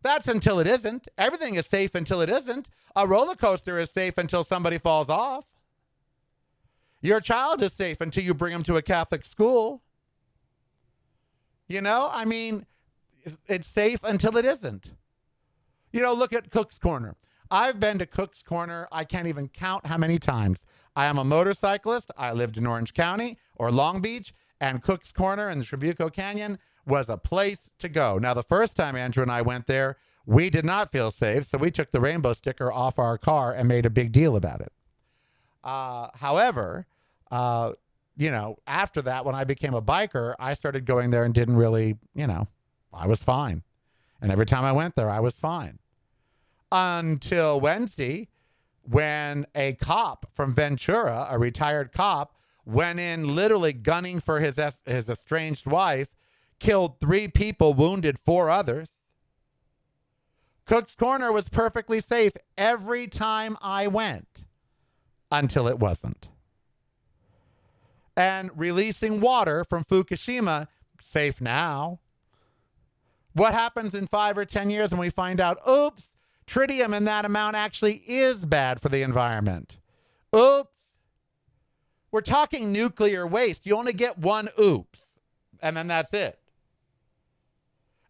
That's 0.02 0.26
until 0.26 0.58
it 0.58 0.66
isn't. 0.66 1.06
Everything 1.16 1.54
is 1.54 1.66
safe 1.66 1.94
until 1.94 2.20
it 2.20 2.28
isn't. 2.28 2.68
A 2.96 3.06
roller 3.06 3.36
coaster 3.36 3.78
is 3.78 3.92
safe 3.92 4.18
until 4.18 4.42
somebody 4.42 4.78
falls 4.78 5.08
off. 5.08 5.44
Your 7.00 7.20
child 7.20 7.62
is 7.62 7.72
safe 7.72 8.00
until 8.00 8.24
you 8.24 8.34
bring 8.34 8.52
them 8.52 8.64
to 8.64 8.76
a 8.76 8.82
Catholic 8.82 9.24
school. 9.24 9.80
You 11.68 11.82
know, 11.82 12.10
I 12.12 12.24
mean, 12.24 12.66
it's 13.46 13.68
safe 13.68 14.00
until 14.02 14.36
it 14.36 14.44
isn't. 14.44 14.92
You 15.92 16.02
know, 16.02 16.14
look 16.14 16.32
at 16.32 16.50
Cook's 16.50 16.80
Corner. 16.80 17.14
I've 17.50 17.80
been 17.80 17.98
to 17.98 18.06
Cook's 18.06 18.42
Corner, 18.42 18.86
I 18.92 19.04
can't 19.04 19.26
even 19.26 19.48
count 19.48 19.86
how 19.86 19.98
many 19.98 20.18
times. 20.18 20.58
I 20.94 21.06
am 21.06 21.18
a 21.18 21.24
motorcyclist. 21.24 22.10
I 22.16 22.32
lived 22.32 22.58
in 22.58 22.66
Orange 22.66 22.94
County 22.94 23.38
or 23.56 23.70
Long 23.70 24.00
Beach, 24.00 24.32
and 24.60 24.82
Cook's 24.82 25.12
Corner 25.12 25.48
in 25.50 25.58
the 25.58 25.64
Trabuco 25.64 26.12
Canyon 26.12 26.58
was 26.86 27.08
a 27.08 27.16
place 27.16 27.70
to 27.78 27.88
go. 27.88 28.18
Now, 28.18 28.34
the 28.34 28.42
first 28.42 28.76
time 28.76 28.96
Andrew 28.96 29.22
and 29.22 29.32
I 29.32 29.42
went 29.42 29.66
there, 29.66 29.96
we 30.26 30.48
did 30.48 30.64
not 30.64 30.92
feel 30.92 31.10
safe, 31.10 31.44
so 31.44 31.58
we 31.58 31.70
took 31.70 31.90
the 31.90 32.00
rainbow 32.00 32.34
sticker 32.34 32.72
off 32.72 32.98
our 32.98 33.18
car 33.18 33.52
and 33.52 33.66
made 33.66 33.86
a 33.86 33.90
big 33.90 34.12
deal 34.12 34.36
about 34.36 34.60
it. 34.60 34.72
Uh, 35.64 36.08
however, 36.14 36.86
uh, 37.30 37.72
you 38.16 38.30
know, 38.30 38.56
after 38.66 39.02
that, 39.02 39.24
when 39.24 39.34
I 39.34 39.44
became 39.44 39.74
a 39.74 39.82
biker, 39.82 40.34
I 40.38 40.54
started 40.54 40.84
going 40.84 41.10
there 41.10 41.24
and 41.24 41.34
didn't 41.34 41.56
really, 41.56 41.96
you 42.14 42.26
know, 42.26 42.46
I 42.92 43.06
was 43.06 43.24
fine. 43.24 43.62
And 44.20 44.30
every 44.30 44.46
time 44.46 44.64
I 44.64 44.72
went 44.72 44.94
there, 44.94 45.10
I 45.10 45.20
was 45.20 45.34
fine. 45.34 45.79
Until 46.72 47.60
Wednesday, 47.60 48.28
when 48.82 49.46
a 49.54 49.74
cop 49.74 50.26
from 50.34 50.54
Ventura, 50.54 51.26
a 51.28 51.38
retired 51.38 51.92
cop, 51.92 52.36
went 52.64 53.00
in 53.00 53.34
literally 53.34 53.72
gunning 53.72 54.20
for 54.20 54.40
his 54.40 54.58
his 54.86 55.08
estranged 55.08 55.66
wife, 55.66 56.08
killed 56.58 57.00
three 57.00 57.28
people, 57.28 57.74
wounded 57.74 58.18
four 58.18 58.50
others. 58.50 58.88
Cook's 60.66 60.94
Corner 60.94 61.32
was 61.32 61.48
perfectly 61.48 62.00
safe 62.00 62.32
every 62.56 63.08
time 63.08 63.56
I 63.60 63.88
went 63.88 64.44
until 65.32 65.66
it 65.66 65.80
wasn't. 65.80 66.28
And 68.16 68.50
releasing 68.54 69.20
water 69.20 69.64
from 69.64 69.82
Fukushima, 69.82 70.68
safe 71.02 71.40
now. 71.40 71.98
What 73.32 73.52
happens 73.54 73.94
in 73.94 74.06
five 74.06 74.36
or 74.36 74.44
10 74.44 74.70
years 74.70 74.90
when 74.90 75.00
we 75.00 75.10
find 75.10 75.40
out, 75.40 75.58
oops, 75.68 76.10
tritium 76.50 76.96
in 76.96 77.04
that 77.04 77.24
amount 77.24 77.56
actually 77.56 78.02
is 78.06 78.44
bad 78.44 78.80
for 78.80 78.88
the 78.88 79.02
environment? 79.02 79.78
Oops. 80.34 80.68
We're 82.10 82.20
talking 82.22 82.72
nuclear 82.72 83.26
waste. 83.26 83.66
You 83.66 83.76
only 83.76 83.92
get 83.92 84.18
one 84.18 84.48
oops, 84.60 85.18
and 85.62 85.76
then 85.76 85.86
that's 85.86 86.12
it. 86.12 86.38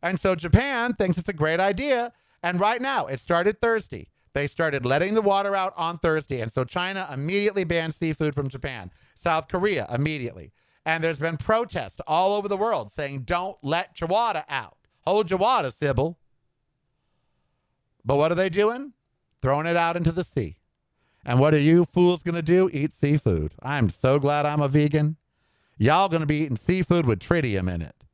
And 0.03 0.19
so 0.19 0.35
Japan 0.35 0.95
thinks 0.95 1.19
it's 1.19 1.29
a 1.29 1.35
great 1.35 1.61
idea. 1.61 2.13
And 2.43 2.59
right 2.59 2.81
now, 2.81 3.07
it 3.07 3.21
started 3.21 3.61
Thursday. 3.61 4.09
They 4.33 4.47
started 4.47 4.87
letting 4.87 5.15
the 5.15 5.23
water 5.23 5.55
out 5.55 5.75
on 5.77 5.99
Thursday. 5.99 6.41
And 6.41 6.51
so 6.51 6.65
China 6.65 7.07
immediately 7.13 7.65
banned 7.65 7.95
seafood 7.95 8.35
from 8.35 8.49
Japan. 8.49 8.91
South 9.17 9.49
Korea 9.49 9.87
immediately. 9.93 10.53
And 10.87 11.05
there's 11.05 11.19
been 11.19 11.37
protests 11.37 12.01
all 12.07 12.35
over 12.35 12.49
the 12.49 12.57
world 12.57 12.93
saying, 12.93 13.23
don't 13.23 13.59
let 13.63 14.01
water 14.01 14.45
out. 14.49 14.79
Hold 15.03 15.31
water, 15.33 15.71
Sybil. 15.71 16.19
But 18.05 18.17
what 18.17 18.33
are 18.33 18.37
they 18.37 18.49
doing? 18.49 18.93
Throwing 19.43 19.67
it 19.67 19.77
out 19.77 19.97
into 19.97 20.13
the 20.13 20.25
sea. 20.25 20.57
And 21.25 21.39
what 21.39 21.55
are 21.55 21.59
you 21.59 21.85
fools 21.85 22.23
going 22.23 22.35
to 22.35 22.43
do? 22.43 22.71
Eat 22.73 22.95
seafood. 22.95 23.53
I'm 23.63 23.91
so 23.91 24.19
glad 24.19 24.47
I'm 24.47 24.63
a 24.63 24.69
vegan. 24.69 25.17
Y'all 25.77 26.09
going 26.09 26.21
to 26.21 26.27
be 26.27 26.39
eating 26.39 26.57
seafood 26.57 27.07
with 27.07 27.21
tritium 27.21 27.73
in 27.73 27.83
it. 27.83 28.05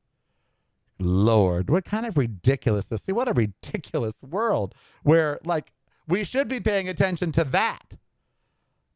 Lord, 0.99 1.69
what 1.69 1.85
kind 1.85 2.07
of 2.07 2.17
ridiculousness. 2.17 3.03
See, 3.03 3.13
what 3.13 3.29
a 3.29 3.33
ridiculous 3.33 4.15
world 4.23 4.75
where, 5.03 5.39
like, 5.45 5.73
we 6.09 6.25
should 6.25 6.49
be 6.49 6.61
paying 6.61 6.89
attention 6.89 7.33
to 7.33 7.45
that. 7.45 7.95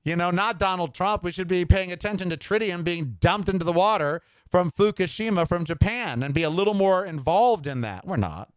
You 0.03 0.17
know, 0.17 0.31
not 0.31 0.59
Donald 0.59 0.95
Trump. 0.95 1.23
We 1.23 1.33
should 1.33 1.49
be 1.49 1.65
paying 1.65 1.93
attention 1.93 2.31
to 2.31 2.37
tritium 2.37 2.83
being 2.83 3.17
dumped 3.21 3.49
into 3.49 3.65
the 3.65 3.73
water 3.73 4.23
from 4.49 4.71
Fukushima 4.71 5.47
from 5.47 5.65
Japan 5.65 6.23
and 6.23 6.33
be 6.33 6.43
a 6.43 6.51
little 6.51 6.75
more 6.75 7.05
involved 7.05 7.67
in 7.67 7.83
that. 7.83 8.07
We're 8.07 8.17
not. 8.17 8.49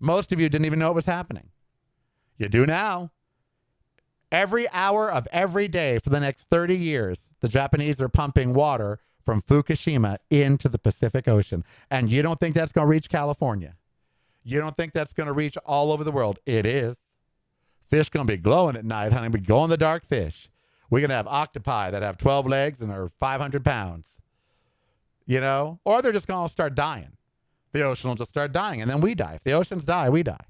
Most 0.00 0.32
of 0.32 0.40
you 0.40 0.48
didn't 0.48 0.66
even 0.66 0.78
know 0.78 0.90
it 0.90 0.94
was 0.94 1.06
happening. 1.06 1.50
You 2.38 2.48
do 2.48 2.66
now. 2.66 3.10
Every 4.30 4.68
hour 4.70 5.10
of 5.10 5.26
every 5.32 5.68
day 5.68 5.98
for 5.98 6.10
the 6.10 6.20
next 6.20 6.48
30 6.50 6.76
years, 6.76 7.30
the 7.40 7.48
Japanese 7.48 8.00
are 8.00 8.08
pumping 8.08 8.54
water 8.54 8.98
from 9.24 9.42
Fukushima 9.42 10.18
into 10.30 10.68
the 10.68 10.78
Pacific 10.78 11.28
Ocean. 11.28 11.64
And 11.90 12.10
you 12.10 12.22
don't 12.22 12.38
think 12.38 12.54
that's 12.54 12.72
going 12.72 12.86
to 12.86 12.90
reach 12.90 13.08
California? 13.08 13.76
You 14.44 14.60
don't 14.60 14.76
think 14.76 14.92
that's 14.92 15.12
going 15.12 15.26
to 15.26 15.32
reach 15.32 15.56
all 15.64 15.92
over 15.92 16.04
the 16.04 16.12
world? 16.12 16.38
It 16.46 16.66
is. 16.66 16.96
Fish 17.88 18.08
going 18.08 18.26
to 18.26 18.32
be 18.32 18.36
glowing 18.36 18.76
at 18.76 18.84
night, 18.84 19.12
honey. 19.12 19.28
We 19.28 19.40
glow 19.40 19.64
in 19.64 19.70
the 19.70 19.76
dark 19.76 20.04
fish. 20.06 20.48
We're 20.90 21.00
going 21.00 21.10
to 21.10 21.16
have 21.16 21.26
octopi 21.26 21.90
that 21.90 22.02
have 22.02 22.16
12 22.16 22.46
legs 22.46 22.80
and 22.80 22.92
are 22.92 23.10
500 23.18 23.64
pounds. 23.64 24.06
You 25.26 25.40
know? 25.40 25.80
Or 25.84 26.02
they're 26.02 26.12
just 26.12 26.28
going 26.28 26.46
to 26.46 26.52
start 26.52 26.74
dying. 26.74 27.16
The 27.72 27.82
ocean 27.82 28.08
will 28.08 28.16
just 28.16 28.30
start 28.30 28.52
dying, 28.52 28.80
and 28.80 28.90
then 28.90 29.00
we 29.00 29.14
die. 29.14 29.34
If 29.34 29.44
the 29.44 29.52
oceans 29.52 29.84
die, 29.84 30.08
we 30.08 30.22
die. 30.22 30.46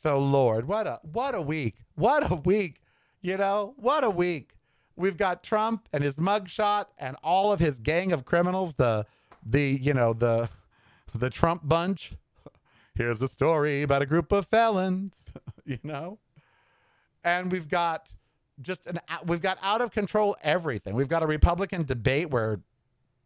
So 0.00 0.20
Lord, 0.20 0.68
what 0.68 0.86
a 0.86 1.00
what 1.02 1.34
a 1.34 1.42
week. 1.42 1.74
What 1.96 2.30
a 2.30 2.36
week. 2.36 2.82
You 3.20 3.36
know, 3.36 3.74
what 3.76 4.04
a 4.04 4.10
week. 4.10 4.54
We've 4.94 5.16
got 5.16 5.42
Trump 5.42 5.88
and 5.92 6.04
his 6.04 6.14
mugshot 6.14 6.86
and 6.98 7.16
all 7.24 7.52
of 7.52 7.58
his 7.58 7.80
gang 7.80 8.12
of 8.12 8.24
criminals, 8.24 8.74
the 8.74 9.06
the, 9.44 9.76
you 9.80 9.92
know, 9.94 10.12
the 10.12 10.50
the 11.12 11.30
Trump 11.30 11.62
bunch. 11.64 12.12
Here's 12.94 13.20
a 13.20 13.26
story 13.26 13.82
about 13.82 14.02
a 14.02 14.06
group 14.06 14.30
of 14.30 14.46
felons, 14.46 15.24
you 15.64 15.78
know? 15.82 16.18
And 17.24 17.50
we've 17.50 17.68
got 17.68 18.12
just 18.62 18.86
an 18.86 19.00
we've 19.26 19.42
got 19.42 19.58
out 19.62 19.80
of 19.80 19.90
control 19.90 20.36
everything. 20.42 20.94
We've 20.94 21.08
got 21.08 21.24
a 21.24 21.26
Republican 21.26 21.82
debate 21.82 22.30
where 22.30 22.60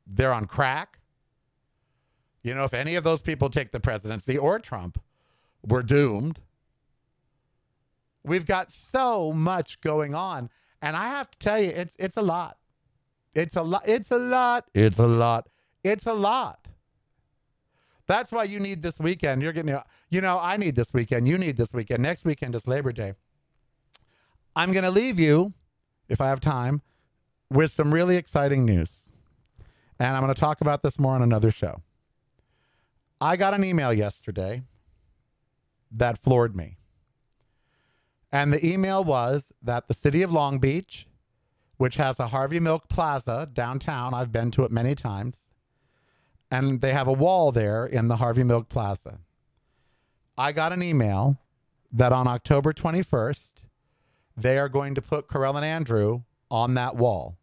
they're 0.06 0.32
on 0.32 0.46
crack. 0.46 1.00
You 2.42 2.54
know, 2.54 2.64
if 2.64 2.72
any 2.72 2.94
of 2.94 3.04
those 3.04 3.20
people 3.20 3.50
take 3.50 3.72
the 3.72 3.80
presidency 3.80 4.38
or 4.38 4.58
Trump, 4.58 4.98
we're 5.62 5.82
doomed. 5.82 6.40
We've 8.24 8.46
got 8.46 8.72
so 8.72 9.32
much 9.32 9.80
going 9.80 10.14
on. 10.14 10.50
And 10.80 10.96
I 10.96 11.08
have 11.08 11.30
to 11.30 11.38
tell 11.38 11.60
you, 11.60 11.70
it's 11.70 11.94
it's 11.98 12.16
a 12.16 12.22
lot. 12.22 12.58
It's 13.34 13.56
a 13.56 13.62
lot. 13.62 13.82
It's 13.86 14.10
a 14.10 14.18
lot. 14.18 14.68
It's 14.74 14.98
a 14.98 15.06
lot. 15.06 15.48
It's 15.84 16.06
a 16.06 16.12
lot. 16.12 16.68
That's 18.06 18.32
why 18.32 18.44
you 18.44 18.60
need 18.60 18.82
this 18.82 18.98
weekend. 18.98 19.42
You're 19.42 19.52
getting, 19.52 19.76
you 20.10 20.20
know, 20.20 20.38
I 20.38 20.56
need 20.56 20.74
this 20.74 20.92
weekend. 20.92 21.28
You 21.28 21.38
need 21.38 21.56
this 21.56 21.72
weekend. 21.72 22.02
Next 22.02 22.24
weekend 22.24 22.54
is 22.54 22.66
Labor 22.66 22.92
Day. 22.92 23.14
I'm 24.54 24.72
going 24.72 24.84
to 24.84 24.90
leave 24.90 25.18
you, 25.18 25.54
if 26.08 26.20
I 26.20 26.28
have 26.28 26.40
time, 26.40 26.82
with 27.48 27.70
some 27.70 27.94
really 27.94 28.16
exciting 28.16 28.64
news. 28.64 29.08
And 29.98 30.14
I'm 30.16 30.22
going 30.22 30.34
to 30.34 30.40
talk 30.40 30.60
about 30.60 30.82
this 30.82 30.98
more 30.98 31.14
on 31.14 31.22
another 31.22 31.50
show. 31.50 31.80
I 33.20 33.36
got 33.36 33.54
an 33.54 33.64
email 33.64 33.92
yesterday 33.92 34.62
that 35.92 36.18
floored 36.18 36.56
me. 36.56 36.76
And 38.32 38.52
the 38.52 38.66
email 38.66 39.04
was 39.04 39.52
that 39.62 39.88
the 39.88 39.94
city 39.94 40.22
of 40.22 40.32
Long 40.32 40.58
Beach, 40.58 41.06
which 41.76 41.96
has 41.96 42.18
a 42.18 42.28
Harvey 42.28 42.58
Milk 42.58 42.88
Plaza 42.88 43.48
downtown, 43.52 44.14
I've 44.14 44.32
been 44.32 44.50
to 44.52 44.64
it 44.64 44.72
many 44.72 44.94
times, 44.94 45.36
and 46.50 46.80
they 46.80 46.92
have 46.92 47.06
a 47.06 47.12
wall 47.12 47.52
there 47.52 47.84
in 47.84 48.08
the 48.08 48.16
Harvey 48.16 48.42
Milk 48.42 48.70
Plaza. 48.70 49.18
I 50.38 50.52
got 50.52 50.72
an 50.72 50.82
email 50.82 51.38
that 51.92 52.12
on 52.12 52.26
October 52.26 52.72
21st, 52.72 53.50
they 54.34 54.58
are 54.58 54.70
going 54.70 54.94
to 54.94 55.02
put 55.02 55.28
Karel 55.28 55.56
and 55.56 55.64
Andrew 55.64 56.22
on 56.50 56.72
that 56.74 56.96
wall. 56.96 57.36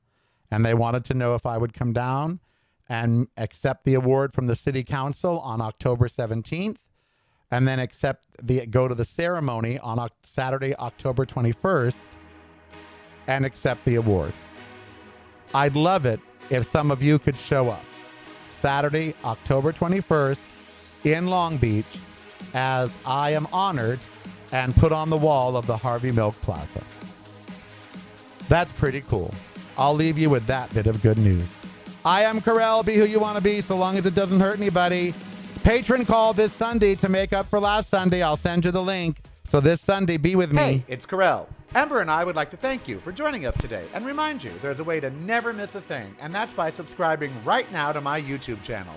And 0.49 0.65
they 0.65 0.73
wanted 0.73 1.05
to 1.05 1.13
know 1.13 1.35
if 1.35 1.45
I 1.45 1.59
would 1.59 1.73
come 1.73 1.93
down 1.93 2.39
and 2.87 3.27
accept 3.37 3.83
the 3.83 3.93
award 3.93 4.33
from 4.33 4.47
the 4.47 4.55
city 4.55 4.83
council 4.83 5.39
on 5.39 5.61
October 5.61 6.07
17th 6.07 6.77
and 7.51 7.67
then 7.67 7.79
accept 7.79 8.25
the 8.43 8.65
go 8.65 8.87
to 8.87 8.95
the 8.95 9.05
ceremony 9.05 9.79
on 9.79 10.07
Saturday, 10.23 10.75
October 10.75 11.25
21st 11.25 11.95
and 13.27 13.45
accept 13.45 13.85
the 13.85 13.95
award. 13.95 14.33
I'd 15.53 15.75
love 15.75 16.05
it 16.05 16.19
if 16.49 16.65
some 16.65 16.91
of 16.91 17.03
you 17.03 17.19
could 17.19 17.35
show 17.35 17.69
up 17.69 17.83
Saturday, 18.53 19.13
October 19.23 19.71
21st 19.71 20.39
in 21.03 21.27
Long 21.27 21.57
Beach 21.57 21.85
as 22.53 22.97
I 23.05 23.31
am 23.31 23.47
honored 23.53 23.99
and 24.51 24.75
put 24.75 24.91
on 24.91 25.09
the 25.09 25.17
wall 25.17 25.55
of 25.55 25.67
the 25.67 25.77
Harvey 25.77 26.11
Milk 26.11 26.35
Plaza. 26.41 26.83
That's 28.47 28.71
pretty 28.73 29.01
cool. 29.01 29.33
I'll 29.77 29.93
leave 29.93 30.17
you 30.17 30.29
with 30.29 30.45
that 30.47 30.73
bit 30.73 30.87
of 30.87 31.01
good 31.03 31.19
news. 31.19 31.47
I 32.03 32.23
am 32.23 32.41
Karel. 32.41 32.83
Be 32.83 32.95
who 32.95 33.05
you 33.05 33.19
want 33.19 33.37
to 33.37 33.43
be, 33.43 33.61
so 33.61 33.77
long 33.77 33.97
as 33.97 34.05
it 34.05 34.15
doesn't 34.15 34.39
hurt 34.39 34.57
anybody. 34.57 35.13
Patron 35.63 36.05
call 36.05 36.33
this 36.33 36.53
Sunday 36.53 36.95
to 36.95 37.09
make 37.09 37.33
up 37.33 37.45
for 37.45 37.59
last 37.59 37.89
Sunday. 37.89 38.21
I'll 38.21 38.37
send 38.37 38.65
you 38.65 38.71
the 38.71 38.81
link. 38.81 39.17
So 39.47 39.59
this 39.59 39.81
Sunday, 39.81 40.17
be 40.17 40.35
with 40.35 40.51
me. 40.51 40.61
Hey, 40.61 40.83
it's 40.87 41.05
Karel. 41.05 41.47
Ember 41.75 42.01
and 42.01 42.09
I 42.09 42.23
would 42.23 42.35
like 42.35 42.49
to 42.51 42.57
thank 42.57 42.87
you 42.87 42.99
for 42.99 43.11
joining 43.11 43.45
us 43.45 43.55
today 43.57 43.85
and 43.93 44.05
remind 44.05 44.43
you 44.43 44.51
there's 44.61 44.79
a 44.79 44.83
way 44.83 44.99
to 44.99 45.09
never 45.11 45.53
miss 45.53 45.75
a 45.75 45.81
thing, 45.81 46.15
and 46.19 46.33
that's 46.33 46.53
by 46.53 46.71
subscribing 46.71 47.31
right 47.43 47.71
now 47.71 47.91
to 47.91 48.01
my 48.01 48.19
YouTube 48.19 48.61
channel. 48.63 48.93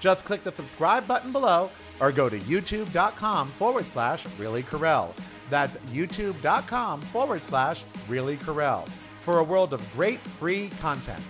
Just 0.00 0.24
click 0.24 0.42
the 0.42 0.52
subscribe 0.52 1.06
button 1.06 1.32
below 1.32 1.70
or 2.00 2.12
go 2.12 2.28
to 2.28 2.38
youtube.com 2.40 3.48
forward 3.48 3.84
slash 3.84 4.24
really 4.38 4.62
Karel. 4.62 5.14
That's 5.50 5.76
youtube.com 5.92 7.00
forward 7.00 7.42
slash 7.42 7.84
really 8.08 8.36
Karel 8.36 8.82
for 9.20 9.38
a 9.38 9.44
world 9.44 9.72
of 9.72 9.92
great 9.92 10.18
free 10.18 10.70
content. 10.80 11.22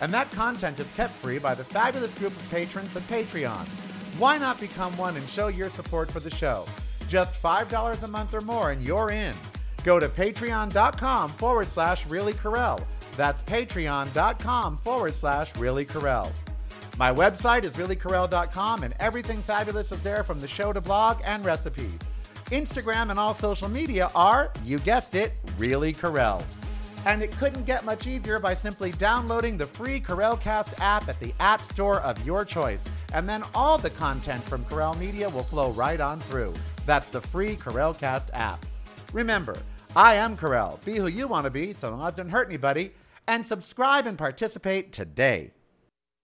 And 0.00 0.12
that 0.12 0.30
content 0.30 0.80
is 0.80 0.90
kept 0.92 1.12
free 1.14 1.38
by 1.38 1.54
the 1.54 1.64
fabulous 1.64 2.14
group 2.18 2.32
of 2.32 2.50
patrons 2.50 2.96
at 2.96 3.02
Patreon. 3.04 3.87
Why 4.16 4.38
not 4.38 4.60
become 4.60 4.96
one 4.96 5.16
and 5.16 5.28
show 5.28 5.48
your 5.48 5.68
support 5.68 6.10
for 6.10 6.20
the 6.20 6.30
show? 6.30 6.64
Just 7.08 7.34
$5 7.42 8.02
a 8.02 8.08
month 8.08 8.34
or 8.34 8.40
more 8.40 8.72
and 8.72 8.86
you're 8.86 9.10
in. 9.10 9.34
Go 9.84 10.00
to 10.00 10.08
patreon.com 10.08 11.30
forward 11.30 11.68
slash 11.68 12.06
really. 12.06 12.34
That's 13.16 13.42
patreon.com 13.42 14.78
forward 14.78 15.14
slash 15.14 15.54
really. 15.56 15.86
My 16.98 17.12
website 17.12 17.62
is 17.62 17.72
reallykarel.com 17.72 18.82
and 18.82 18.94
everything 18.98 19.40
fabulous 19.42 19.92
is 19.92 20.02
there 20.02 20.24
from 20.24 20.40
the 20.40 20.48
show 20.48 20.72
to 20.72 20.80
blog 20.80 21.20
and 21.24 21.44
recipes. 21.44 21.96
Instagram 22.46 23.10
and 23.10 23.18
all 23.18 23.34
social 23.34 23.68
media 23.68 24.10
are, 24.14 24.52
you 24.64 24.78
guessed 24.80 25.14
it, 25.14 25.32
Really 25.58 25.92
Karel. 25.92 26.42
And 27.08 27.22
it 27.22 27.32
couldn't 27.32 27.64
get 27.64 27.86
much 27.86 28.06
easier 28.06 28.38
by 28.38 28.52
simply 28.52 28.92
downloading 28.92 29.56
the 29.56 29.64
free 29.64 29.98
Karel 29.98 30.36
Cast 30.36 30.78
app 30.78 31.08
at 31.08 31.18
the 31.20 31.32
App 31.40 31.62
Store 31.62 32.00
of 32.02 32.22
your 32.22 32.44
choice. 32.44 32.84
And 33.14 33.26
then 33.26 33.42
all 33.54 33.78
the 33.78 33.88
content 33.88 34.42
from 34.42 34.62
Karel 34.66 34.94
Media 34.96 35.26
will 35.30 35.42
flow 35.42 35.70
right 35.70 36.00
on 36.00 36.20
through. 36.20 36.52
That's 36.84 37.08
the 37.08 37.22
free 37.22 37.56
Karel 37.56 37.94
Cast 37.94 38.28
app. 38.34 38.62
Remember, 39.14 39.56
I 39.96 40.16
am 40.16 40.36
Karel. 40.36 40.78
Be 40.84 40.96
who 40.96 41.06
you 41.06 41.26
want 41.26 41.46
to 41.46 41.50
be 41.50 41.72
so 41.72 41.88
long 41.88 42.06
as 42.06 42.12
it 42.12 42.16
doesn't 42.18 42.30
hurt 42.30 42.48
anybody. 42.48 42.92
And 43.26 43.46
subscribe 43.46 44.06
and 44.06 44.18
participate 44.18 44.92
today. 44.92 45.52